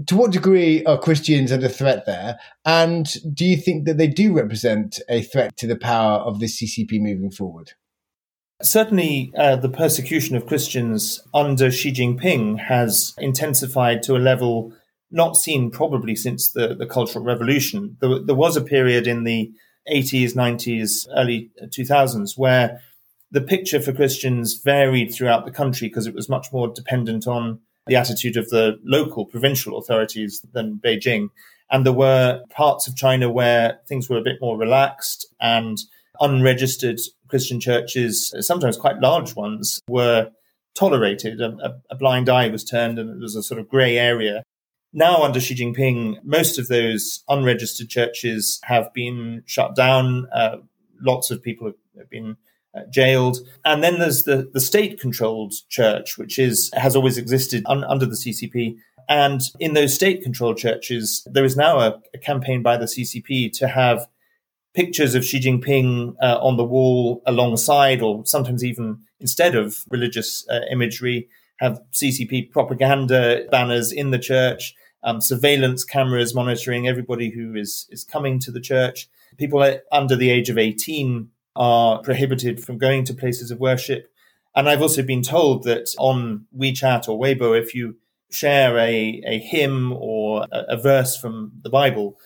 To 0.07 0.17
what 0.17 0.33
degree 0.33 0.83
are 0.87 0.99
Christians 0.99 1.53
under 1.53 1.69
threat 1.69 2.07
there? 2.07 2.39
And 2.65 3.15
do 3.35 3.45
you 3.45 3.59
think 3.59 3.85
that 3.85 3.99
they 3.99 4.07
do 4.07 4.33
represent 4.33 5.03
a 5.11 5.21
threat 5.21 5.55
to 5.59 5.67
the 5.67 5.77
power 5.77 6.21
of 6.21 6.41
the 6.41 6.47
CCP 6.47 6.99
moving 6.99 7.31
forward? 7.31 7.73
Certainly, 8.63 9.31
uh, 9.37 9.57
the 9.57 9.69
persecution 9.69 10.35
of 10.35 10.47
Christians 10.47 11.23
under 11.35 11.71
Xi 11.71 11.93
Jinping 11.93 12.59
has 12.59 13.13
intensified 13.19 14.03
to 14.05 14.17
a 14.17 14.19
level 14.19 14.73
not 15.11 15.37
seen 15.37 15.71
probably 15.71 16.17
since 16.17 16.51
the, 16.53 16.75
the 16.75 16.87
Cultural 16.87 17.23
Revolution. 17.23 17.99
There, 18.01 18.19
there 18.19 18.35
was 18.35 18.57
a 18.57 18.63
period 18.63 19.07
in 19.07 19.25
the 19.25 19.53
80s, 19.93 20.35
90s, 20.35 21.07
early 21.17 21.51
2000s 21.63 22.37
where 22.37 22.81
the 23.31 23.41
picture 23.41 23.81
for 23.81 23.93
Christians 23.93 24.55
varied 24.55 25.13
throughout 25.13 25.45
the 25.45 25.51
country 25.51 25.89
because 25.89 26.07
it 26.07 26.15
was 26.15 26.29
much 26.29 26.53
more 26.53 26.69
dependent 26.69 27.27
on 27.27 27.61
the 27.87 27.97
attitude 27.97 28.37
of 28.37 28.49
the 28.51 28.79
local 28.85 29.25
provincial 29.25 29.79
authorities 29.79 30.45
than 30.53 30.81
Beijing. 30.83 31.29
And 31.71 31.85
there 31.85 31.93
were 31.93 32.43
parts 32.51 32.87
of 32.87 32.97
China 32.97 33.31
where 33.31 33.81
things 33.89 34.09
were 34.09 34.19
a 34.19 34.23
bit 34.23 34.41
more 34.41 34.57
relaxed 34.57 35.27
and 35.41 35.79
unregistered 36.21 37.01
Christian 37.29 37.61
churches, 37.61 38.35
sometimes 38.41 38.77
quite 38.77 39.01
large 39.01 39.37
ones, 39.37 39.81
were 39.89 40.31
tolerated. 40.75 41.41
A, 41.41 41.77
a, 41.91 41.97
blind 41.97 42.29
eye 42.29 42.49
was 42.49 42.65
turned 42.65 42.99
and 42.99 43.11
it 43.11 43.19
was 43.19 43.37
a 43.37 43.43
sort 43.43 43.61
of 43.61 43.69
grey 43.69 43.99
area. 43.99 44.43
Now, 44.93 45.23
under 45.23 45.41
Xi 45.41 45.55
Jinping, 45.55 46.25
most 46.25 46.59
of 46.59 46.69
those 46.69 47.23
unregistered 47.29 47.89
churches 47.89 48.61
have 48.65 48.93
been 48.95 49.43
shut 49.47 49.77
down. 49.77 50.27
Uh, 50.33 50.59
lots 51.01 51.31
of 51.31 51.43
people 51.43 51.73
have 51.97 52.11
been 52.11 52.37
uh, 52.75 52.83
jailed. 52.91 53.39
And 53.65 53.83
then 53.83 53.99
there's 53.99 54.25
the, 54.25 54.51
the 54.53 54.61
state 54.61 54.99
controlled 55.01 55.55
church, 55.69 56.17
which 56.17 56.39
is 56.39 56.71
has 56.75 56.97
always 56.97 57.19
existed 57.19 57.65
un, 57.67 57.85
under 57.85 58.07
the 58.07 58.17
CCP. 58.17 58.77
And 59.09 59.41
in 59.59 59.75
those 59.75 59.95
state 59.95 60.23
controlled 60.23 60.59
churches, 60.59 61.27
there 61.31 61.45
is 61.45 61.57
now 61.57 61.81
a, 61.81 62.01
a 62.15 62.19
campaign 62.19 62.63
by 62.63 62.77
the 62.77 62.85
CCP 62.85 63.53
to 63.59 63.69
have 63.69 64.07
pictures 64.75 65.15
of 65.15 65.25
Xi 65.25 65.41
Jinping 65.41 66.15
uh, 66.23 66.39
on 66.41 66.57
the 66.57 66.65
wall 66.65 67.23
alongside, 67.27 68.03
or 68.03 68.25
sometimes 68.27 68.63
even 68.63 69.01
instead 69.19 69.55
of 69.55 69.79
religious 69.91 70.47
uh, 70.49 70.61
imagery, 70.71 71.29
have 71.59 71.81
CCP 71.93 72.51
propaganda 72.51 73.45
banners 73.51 73.93
in 73.93 74.11
the 74.11 74.19
church, 74.19 74.75
um, 75.03 75.21
surveillance 75.21 75.85
cameras 75.85 76.35
monitoring 76.35 76.89
everybody 76.89 77.31
who 77.31 77.55
is 77.55 77.87
is 77.91 78.05
coming 78.05 78.39
to 78.41 78.51
the 78.51 78.61
church. 78.61 79.09
People 79.37 79.79
under 79.93 80.17
the 80.17 80.31
age 80.31 80.49
of 80.51 80.59
eighteen 80.59 81.31
are 81.57 82.01
prohibited 82.03 82.63
from 82.63 82.79
going 82.79 83.05
to 83.05 83.15
places 83.15 83.51
of 83.51 83.59
worship. 83.59 84.11
And 84.55 84.69
I've 84.69 84.83
also 84.83 85.03
been 85.03 85.23
told 85.23 85.65
that 85.65 85.89
on 85.99 86.47
WeChat 86.57 87.09
or 87.09 87.19
Weibo, 87.19 87.61
if 87.61 87.75
you 87.75 87.97
share 88.31 88.79
a, 88.79 89.23
a 89.27 89.39
hymn 89.39 89.93
or 89.93 90.47
a, 90.51 90.65
a 90.71 90.77
verse 90.77 91.17
from 91.17 91.53
the 91.63 91.71
Bible, 91.71 92.19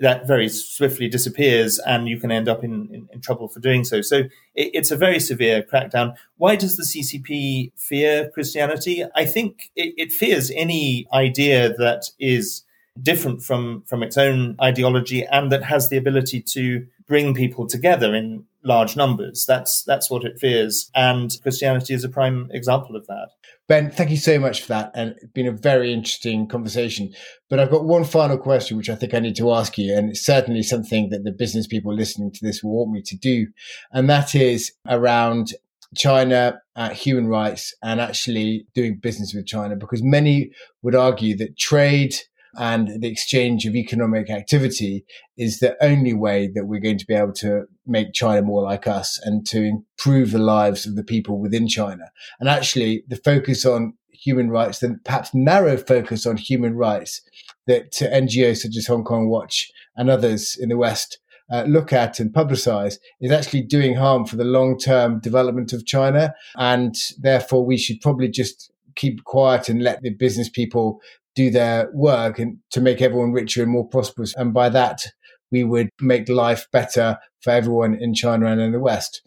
that 0.00 0.26
very 0.26 0.48
swiftly 0.48 1.08
disappears 1.08 1.78
and 1.78 2.08
you 2.08 2.18
can 2.18 2.32
end 2.32 2.48
up 2.48 2.64
in, 2.64 2.88
in, 2.92 3.08
in 3.12 3.20
trouble 3.20 3.48
for 3.48 3.60
doing 3.60 3.84
so. 3.84 4.00
So 4.00 4.16
it, 4.54 4.70
it's 4.74 4.90
a 4.90 4.96
very 4.96 5.20
severe 5.20 5.62
crackdown. 5.62 6.14
Why 6.38 6.56
does 6.56 6.76
the 6.76 6.84
CCP 6.84 7.72
fear 7.76 8.30
Christianity? 8.30 9.04
I 9.14 9.26
think 9.26 9.70
it, 9.76 9.94
it 9.96 10.12
fears 10.12 10.50
any 10.56 11.06
idea 11.12 11.74
that 11.74 12.04
is 12.18 12.62
different 13.00 13.42
from, 13.42 13.82
from 13.82 14.02
its 14.02 14.16
own 14.16 14.56
ideology 14.60 15.24
and 15.26 15.52
that 15.52 15.64
has 15.64 15.90
the 15.90 15.96
ability 15.98 16.40
to 16.42 16.86
bring 17.06 17.34
people 17.34 17.66
together 17.66 18.14
in 18.14 18.44
large 18.64 18.96
numbers. 18.96 19.44
That's 19.46 19.82
that's 19.84 20.10
what 20.10 20.24
it 20.24 20.38
fears, 20.38 20.90
and 20.94 21.30
Christianity 21.42 21.94
is 21.94 22.04
a 22.04 22.08
prime 22.08 22.48
example 22.52 22.96
of 22.96 23.06
that. 23.06 23.28
Ben, 23.68 23.90
thank 23.90 24.10
you 24.10 24.16
so 24.16 24.38
much 24.38 24.62
for 24.62 24.68
that, 24.68 24.90
and 24.94 25.14
it's 25.22 25.32
been 25.32 25.46
a 25.46 25.52
very 25.52 25.92
interesting 25.92 26.48
conversation. 26.48 27.12
But 27.48 27.60
I've 27.60 27.70
got 27.70 27.84
one 27.84 28.04
final 28.04 28.36
question, 28.36 28.76
which 28.76 28.90
I 28.90 28.96
think 28.96 29.14
I 29.14 29.20
need 29.20 29.36
to 29.36 29.52
ask 29.52 29.78
you, 29.78 29.94
and 29.94 30.10
it's 30.10 30.24
certainly 30.24 30.62
something 30.62 31.10
that 31.10 31.24
the 31.24 31.32
business 31.32 31.66
people 31.66 31.94
listening 31.94 32.32
to 32.32 32.40
this 32.42 32.62
will 32.62 32.76
want 32.76 32.92
me 32.92 33.02
to 33.02 33.16
do, 33.16 33.46
and 33.92 34.10
that 34.10 34.34
is 34.34 34.72
around 34.88 35.54
China, 35.96 36.60
uh, 36.76 36.90
human 36.90 37.26
rights, 37.26 37.74
and 37.82 38.00
actually 38.00 38.66
doing 38.74 38.96
business 38.96 39.34
with 39.34 39.46
China, 39.46 39.76
because 39.76 40.02
many 40.02 40.50
would 40.82 40.94
argue 40.94 41.36
that 41.36 41.58
trade 41.58 42.14
and 42.56 43.00
the 43.00 43.08
exchange 43.08 43.66
of 43.66 43.74
economic 43.74 44.30
activity 44.30 45.04
is 45.36 45.58
the 45.58 45.76
only 45.82 46.14
way 46.14 46.50
that 46.54 46.66
we're 46.66 46.80
going 46.80 46.98
to 46.98 47.06
be 47.06 47.14
able 47.14 47.32
to 47.34 47.64
make 47.86 48.12
China 48.12 48.42
more 48.42 48.62
like 48.62 48.86
us 48.86 49.18
and 49.24 49.46
to 49.46 49.62
improve 49.62 50.32
the 50.32 50.38
lives 50.38 50.86
of 50.86 50.96
the 50.96 51.04
people 51.04 51.38
within 51.38 51.68
China. 51.68 52.10
And 52.38 52.48
actually, 52.48 53.04
the 53.08 53.16
focus 53.16 53.64
on 53.64 53.94
human 54.12 54.50
rights, 54.50 54.80
the 54.80 54.98
perhaps 55.04 55.30
narrow 55.32 55.76
focus 55.76 56.26
on 56.26 56.36
human 56.36 56.74
rights 56.74 57.22
that 57.66 57.92
NGOs 57.92 58.58
such 58.58 58.76
as 58.76 58.86
Hong 58.86 59.04
Kong 59.04 59.28
Watch 59.28 59.70
and 59.96 60.10
others 60.10 60.56
in 60.60 60.68
the 60.68 60.76
West 60.76 61.18
uh, 61.52 61.64
look 61.64 61.92
at 61.92 62.20
and 62.20 62.32
publicize 62.32 62.98
is 63.20 63.32
actually 63.32 63.62
doing 63.62 63.96
harm 63.96 64.24
for 64.24 64.36
the 64.36 64.44
long 64.44 64.78
term 64.78 65.20
development 65.20 65.72
of 65.72 65.86
China. 65.86 66.34
And 66.56 66.94
therefore, 67.18 67.64
we 67.64 67.76
should 67.76 68.00
probably 68.00 68.28
just 68.28 68.70
keep 68.96 69.24
quiet 69.24 69.68
and 69.68 69.82
let 69.82 70.02
the 70.02 70.10
business 70.10 70.48
people 70.48 71.00
do 71.34 71.50
their 71.50 71.90
work 71.92 72.38
and 72.38 72.58
to 72.70 72.80
make 72.80 73.00
everyone 73.00 73.32
richer 73.32 73.62
and 73.62 73.72
more 73.72 73.86
prosperous. 73.86 74.34
And 74.36 74.52
by 74.52 74.68
that, 74.70 75.02
we 75.50 75.64
would 75.64 75.90
make 76.00 76.28
life 76.28 76.66
better 76.72 77.18
for 77.40 77.50
everyone 77.50 77.94
in 77.94 78.14
China 78.14 78.46
and 78.46 78.60
in 78.60 78.72
the 78.72 78.80
West. 78.80 79.22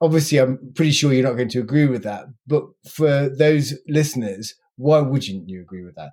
Obviously, 0.00 0.38
I'm 0.38 0.58
pretty 0.74 0.92
sure 0.92 1.12
you're 1.12 1.26
not 1.26 1.36
going 1.36 1.48
to 1.50 1.60
agree 1.60 1.86
with 1.86 2.02
that. 2.02 2.26
But 2.46 2.64
for 2.88 3.28
those 3.28 3.74
listeners, 3.88 4.54
why 4.76 5.00
wouldn't 5.00 5.48
you 5.48 5.60
agree 5.60 5.84
with 5.84 5.94
that? 5.94 6.12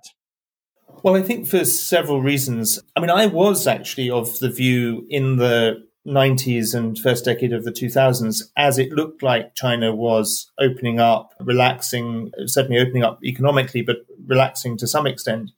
Well, 1.02 1.16
I 1.16 1.22
think 1.22 1.48
for 1.48 1.64
several 1.64 2.22
reasons. 2.22 2.80
I 2.96 3.00
mean, 3.00 3.10
I 3.10 3.26
was 3.26 3.66
actually 3.66 4.10
of 4.10 4.38
the 4.38 4.50
view 4.50 5.06
in 5.10 5.36
the 5.36 5.84
90s 6.06 6.74
and 6.74 6.98
first 6.98 7.24
decade 7.24 7.52
of 7.52 7.64
the 7.64 7.72
2000s, 7.72 8.42
as 8.56 8.78
it 8.78 8.92
looked 8.92 9.22
like 9.22 9.54
China 9.54 9.94
was 9.94 10.50
opening 10.58 11.00
up, 11.00 11.32
relaxing, 11.40 12.30
certainly 12.46 12.78
opening 12.78 13.02
up 13.02 13.18
economically, 13.24 13.82
but 13.82 13.98
relaxing 14.26 14.76
to 14.76 14.86
some 14.86 15.06
extent 15.06 15.50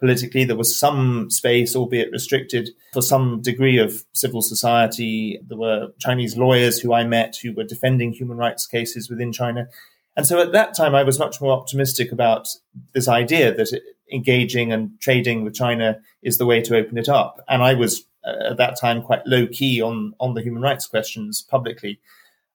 politically. 0.00 0.44
There 0.44 0.56
was 0.56 0.78
some 0.78 1.30
space, 1.30 1.76
albeit 1.76 2.10
restricted, 2.12 2.70
for 2.92 3.02
some 3.02 3.40
degree 3.40 3.78
of 3.78 4.04
civil 4.12 4.42
society. 4.42 5.38
There 5.46 5.58
were 5.58 5.88
Chinese 6.00 6.36
lawyers 6.36 6.80
who 6.80 6.92
I 6.92 7.04
met 7.04 7.36
who 7.42 7.54
were 7.54 7.64
defending 7.64 8.12
human 8.12 8.36
rights 8.36 8.66
cases 8.66 9.08
within 9.08 9.32
China. 9.32 9.68
And 10.16 10.26
so 10.26 10.40
at 10.40 10.52
that 10.52 10.74
time, 10.74 10.94
I 10.94 11.04
was 11.04 11.18
much 11.18 11.40
more 11.40 11.52
optimistic 11.52 12.12
about 12.12 12.48
this 12.92 13.08
idea 13.08 13.54
that 13.54 13.80
engaging 14.12 14.72
and 14.72 15.00
trading 15.00 15.44
with 15.44 15.54
China 15.54 16.00
is 16.22 16.38
the 16.38 16.46
way 16.46 16.60
to 16.62 16.76
open 16.76 16.98
it 16.98 17.08
up. 17.08 17.42
And 17.48 17.62
I 17.62 17.74
was 17.74 18.04
uh, 18.26 18.50
at 18.50 18.56
that 18.56 18.78
time 18.80 19.02
quite 19.02 19.26
low 19.26 19.46
key 19.46 19.80
on 19.80 20.14
on 20.20 20.34
the 20.34 20.42
human 20.42 20.62
rights 20.62 20.86
questions 20.86 21.42
publicly. 21.42 22.00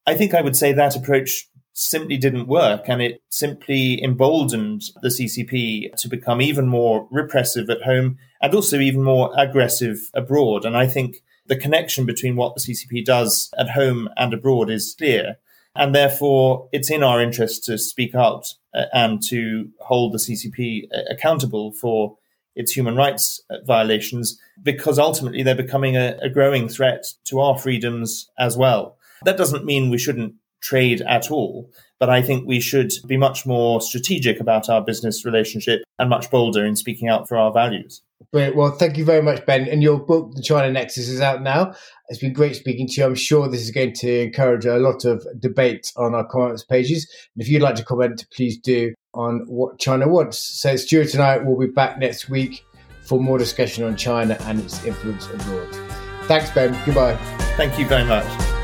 I 0.06 0.16
think 0.16 0.34
I 0.34 0.42
would 0.42 0.56
say 0.56 0.74
that 0.74 0.96
approach 0.96 1.48
simply 1.74 2.18
didn't 2.18 2.48
work 2.48 2.90
and 2.90 3.02
it 3.02 3.22
simply 3.30 4.04
emboldened 4.04 4.84
the 5.02 5.08
CCP 5.08 5.96
to 5.96 6.10
become 6.10 6.42
even 6.42 6.68
more 6.68 7.08
repressive 7.10 7.70
at 7.70 7.84
home 7.84 8.18
and 8.42 8.54
also 8.54 8.80
even 8.80 9.02
more 9.02 9.32
aggressive 9.38 10.10
abroad. 10.14 10.66
And 10.66 10.76
I 10.76 10.88
think 10.88 11.24
the 11.48 11.56
connection 11.56 12.06
between 12.06 12.36
what 12.36 12.54
the 12.54 12.62
CCP 12.62 13.06
does 13.06 13.50
at 13.58 13.70
home 13.70 14.10
and 14.18 14.34
abroad 14.34 14.70
is 14.70 14.96
clear. 14.98 15.38
And 15.76 15.96
therefore, 15.96 16.68
it's 16.72 16.92
in 16.92 17.04
our 17.04 17.22
interest 17.22 17.64
to 17.66 17.78
speak 17.78 18.14
out 18.14 18.54
uh, 18.74 18.86
and 18.94 19.22
to 19.30 19.70
hold 19.80 20.14
the 20.14 20.18
CCP 20.18 20.88
uh, 20.94 21.02
accountable 21.10 21.72
for 21.72 22.18
its 22.60 22.72
human 22.72 22.96
rights 22.96 23.42
uh, 23.50 23.56
violations, 23.66 24.38
because 24.62 25.00
ultimately 25.00 25.42
they're 25.42 25.66
becoming 25.66 25.96
a, 25.96 26.18
a 26.22 26.30
growing 26.30 26.70
threat 26.70 27.04
to 27.30 27.40
our 27.40 27.58
freedoms 27.58 28.30
as 28.38 28.58
well. 28.58 28.98
That 29.26 29.38
doesn't 29.38 29.66
mean 29.66 29.90
we 29.90 29.98
shouldn't 29.98 30.34
trade 30.62 31.02
at 31.02 31.32
all. 31.32 31.72
But 32.00 32.10
I 32.10 32.22
think 32.22 32.48
we 32.48 32.60
should 32.60 32.94
be 33.08 33.18
much 33.18 33.46
more 33.46 33.82
strategic 33.82 34.40
about 34.40 34.70
our 34.70 34.82
business 34.82 35.26
relationship 35.26 35.82
and 35.98 36.10
much 36.10 36.32
bolder 36.32 36.66
in 36.66 36.76
speaking 36.76 37.10
out 37.10 37.28
for 37.28 37.38
our 37.38 37.52
values. 37.52 38.02
Great. 38.34 38.56
Well, 38.56 38.72
thank 38.72 38.98
you 38.98 39.06
very 39.06 39.22
much, 39.22 39.46
Ben. 39.46 39.68
And 39.68 39.82
your 39.82 39.98
book, 39.98 40.34
The 40.36 40.42
China 40.42 40.72
Nexus, 40.72 41.08
is 41.08 41.22
out 41.22 41.42
now. 41.42 41.74
It's 42.10 42.20
been 42.20 42.34
great 42.34 42.56
speaking 42.56 42.88
to 42.88 43.02
you. 43.02 43.08
I'm 43.08 43.16
sure 43.16 43.48
this 43.48 43.62
is 43.62 43.72
going 43.72 43.94
to 43.94 44.22
encourage 44.22 44.66
a 44.66 44.78
lot 44.78 45.06
of 45.06 45.26
debate 45.40 45.92
on 45.96 46.14
our 46.14 46.28
comments 46.28 46.64
pages. 46.64 47.10
And 47.36 47.42
if 47.42 47.50
you'd 47.50 47.62
like 47.62 47.76
to 47.76 47.84
comment, 47.84 48.26
please 48.32 48.58
do 48.58 48.94
on 49.14 49.46
what 49.48 49.80
China 49.80 50.08
wants. 50.08 50.40
So, 50.62 50.76
Stewart 50.76 51.14
and 51.14 51.24
I 51.24 51.38
will 51.38 51.58
be 51.58 51.68
back 51.68 51.98
next 51.98 52.30
week 52.30 52.66
for 53.02 53.20
more 53.20 53.38
discussion 53.38 53.84
on 53.84 53.96
China 53.96 54.38
and 54.42 54.60
its 54.60 54.84
influence 54.86 55.28
abroad. 55.28 55.74
Thanks, 56.24 56.52
Ben. 56.52 56.78
Goodbye. 56.86 57.16
Thank 57.58 57.80
you 57.80 57.88
very 57.88 58.04
much. 58.04 58.59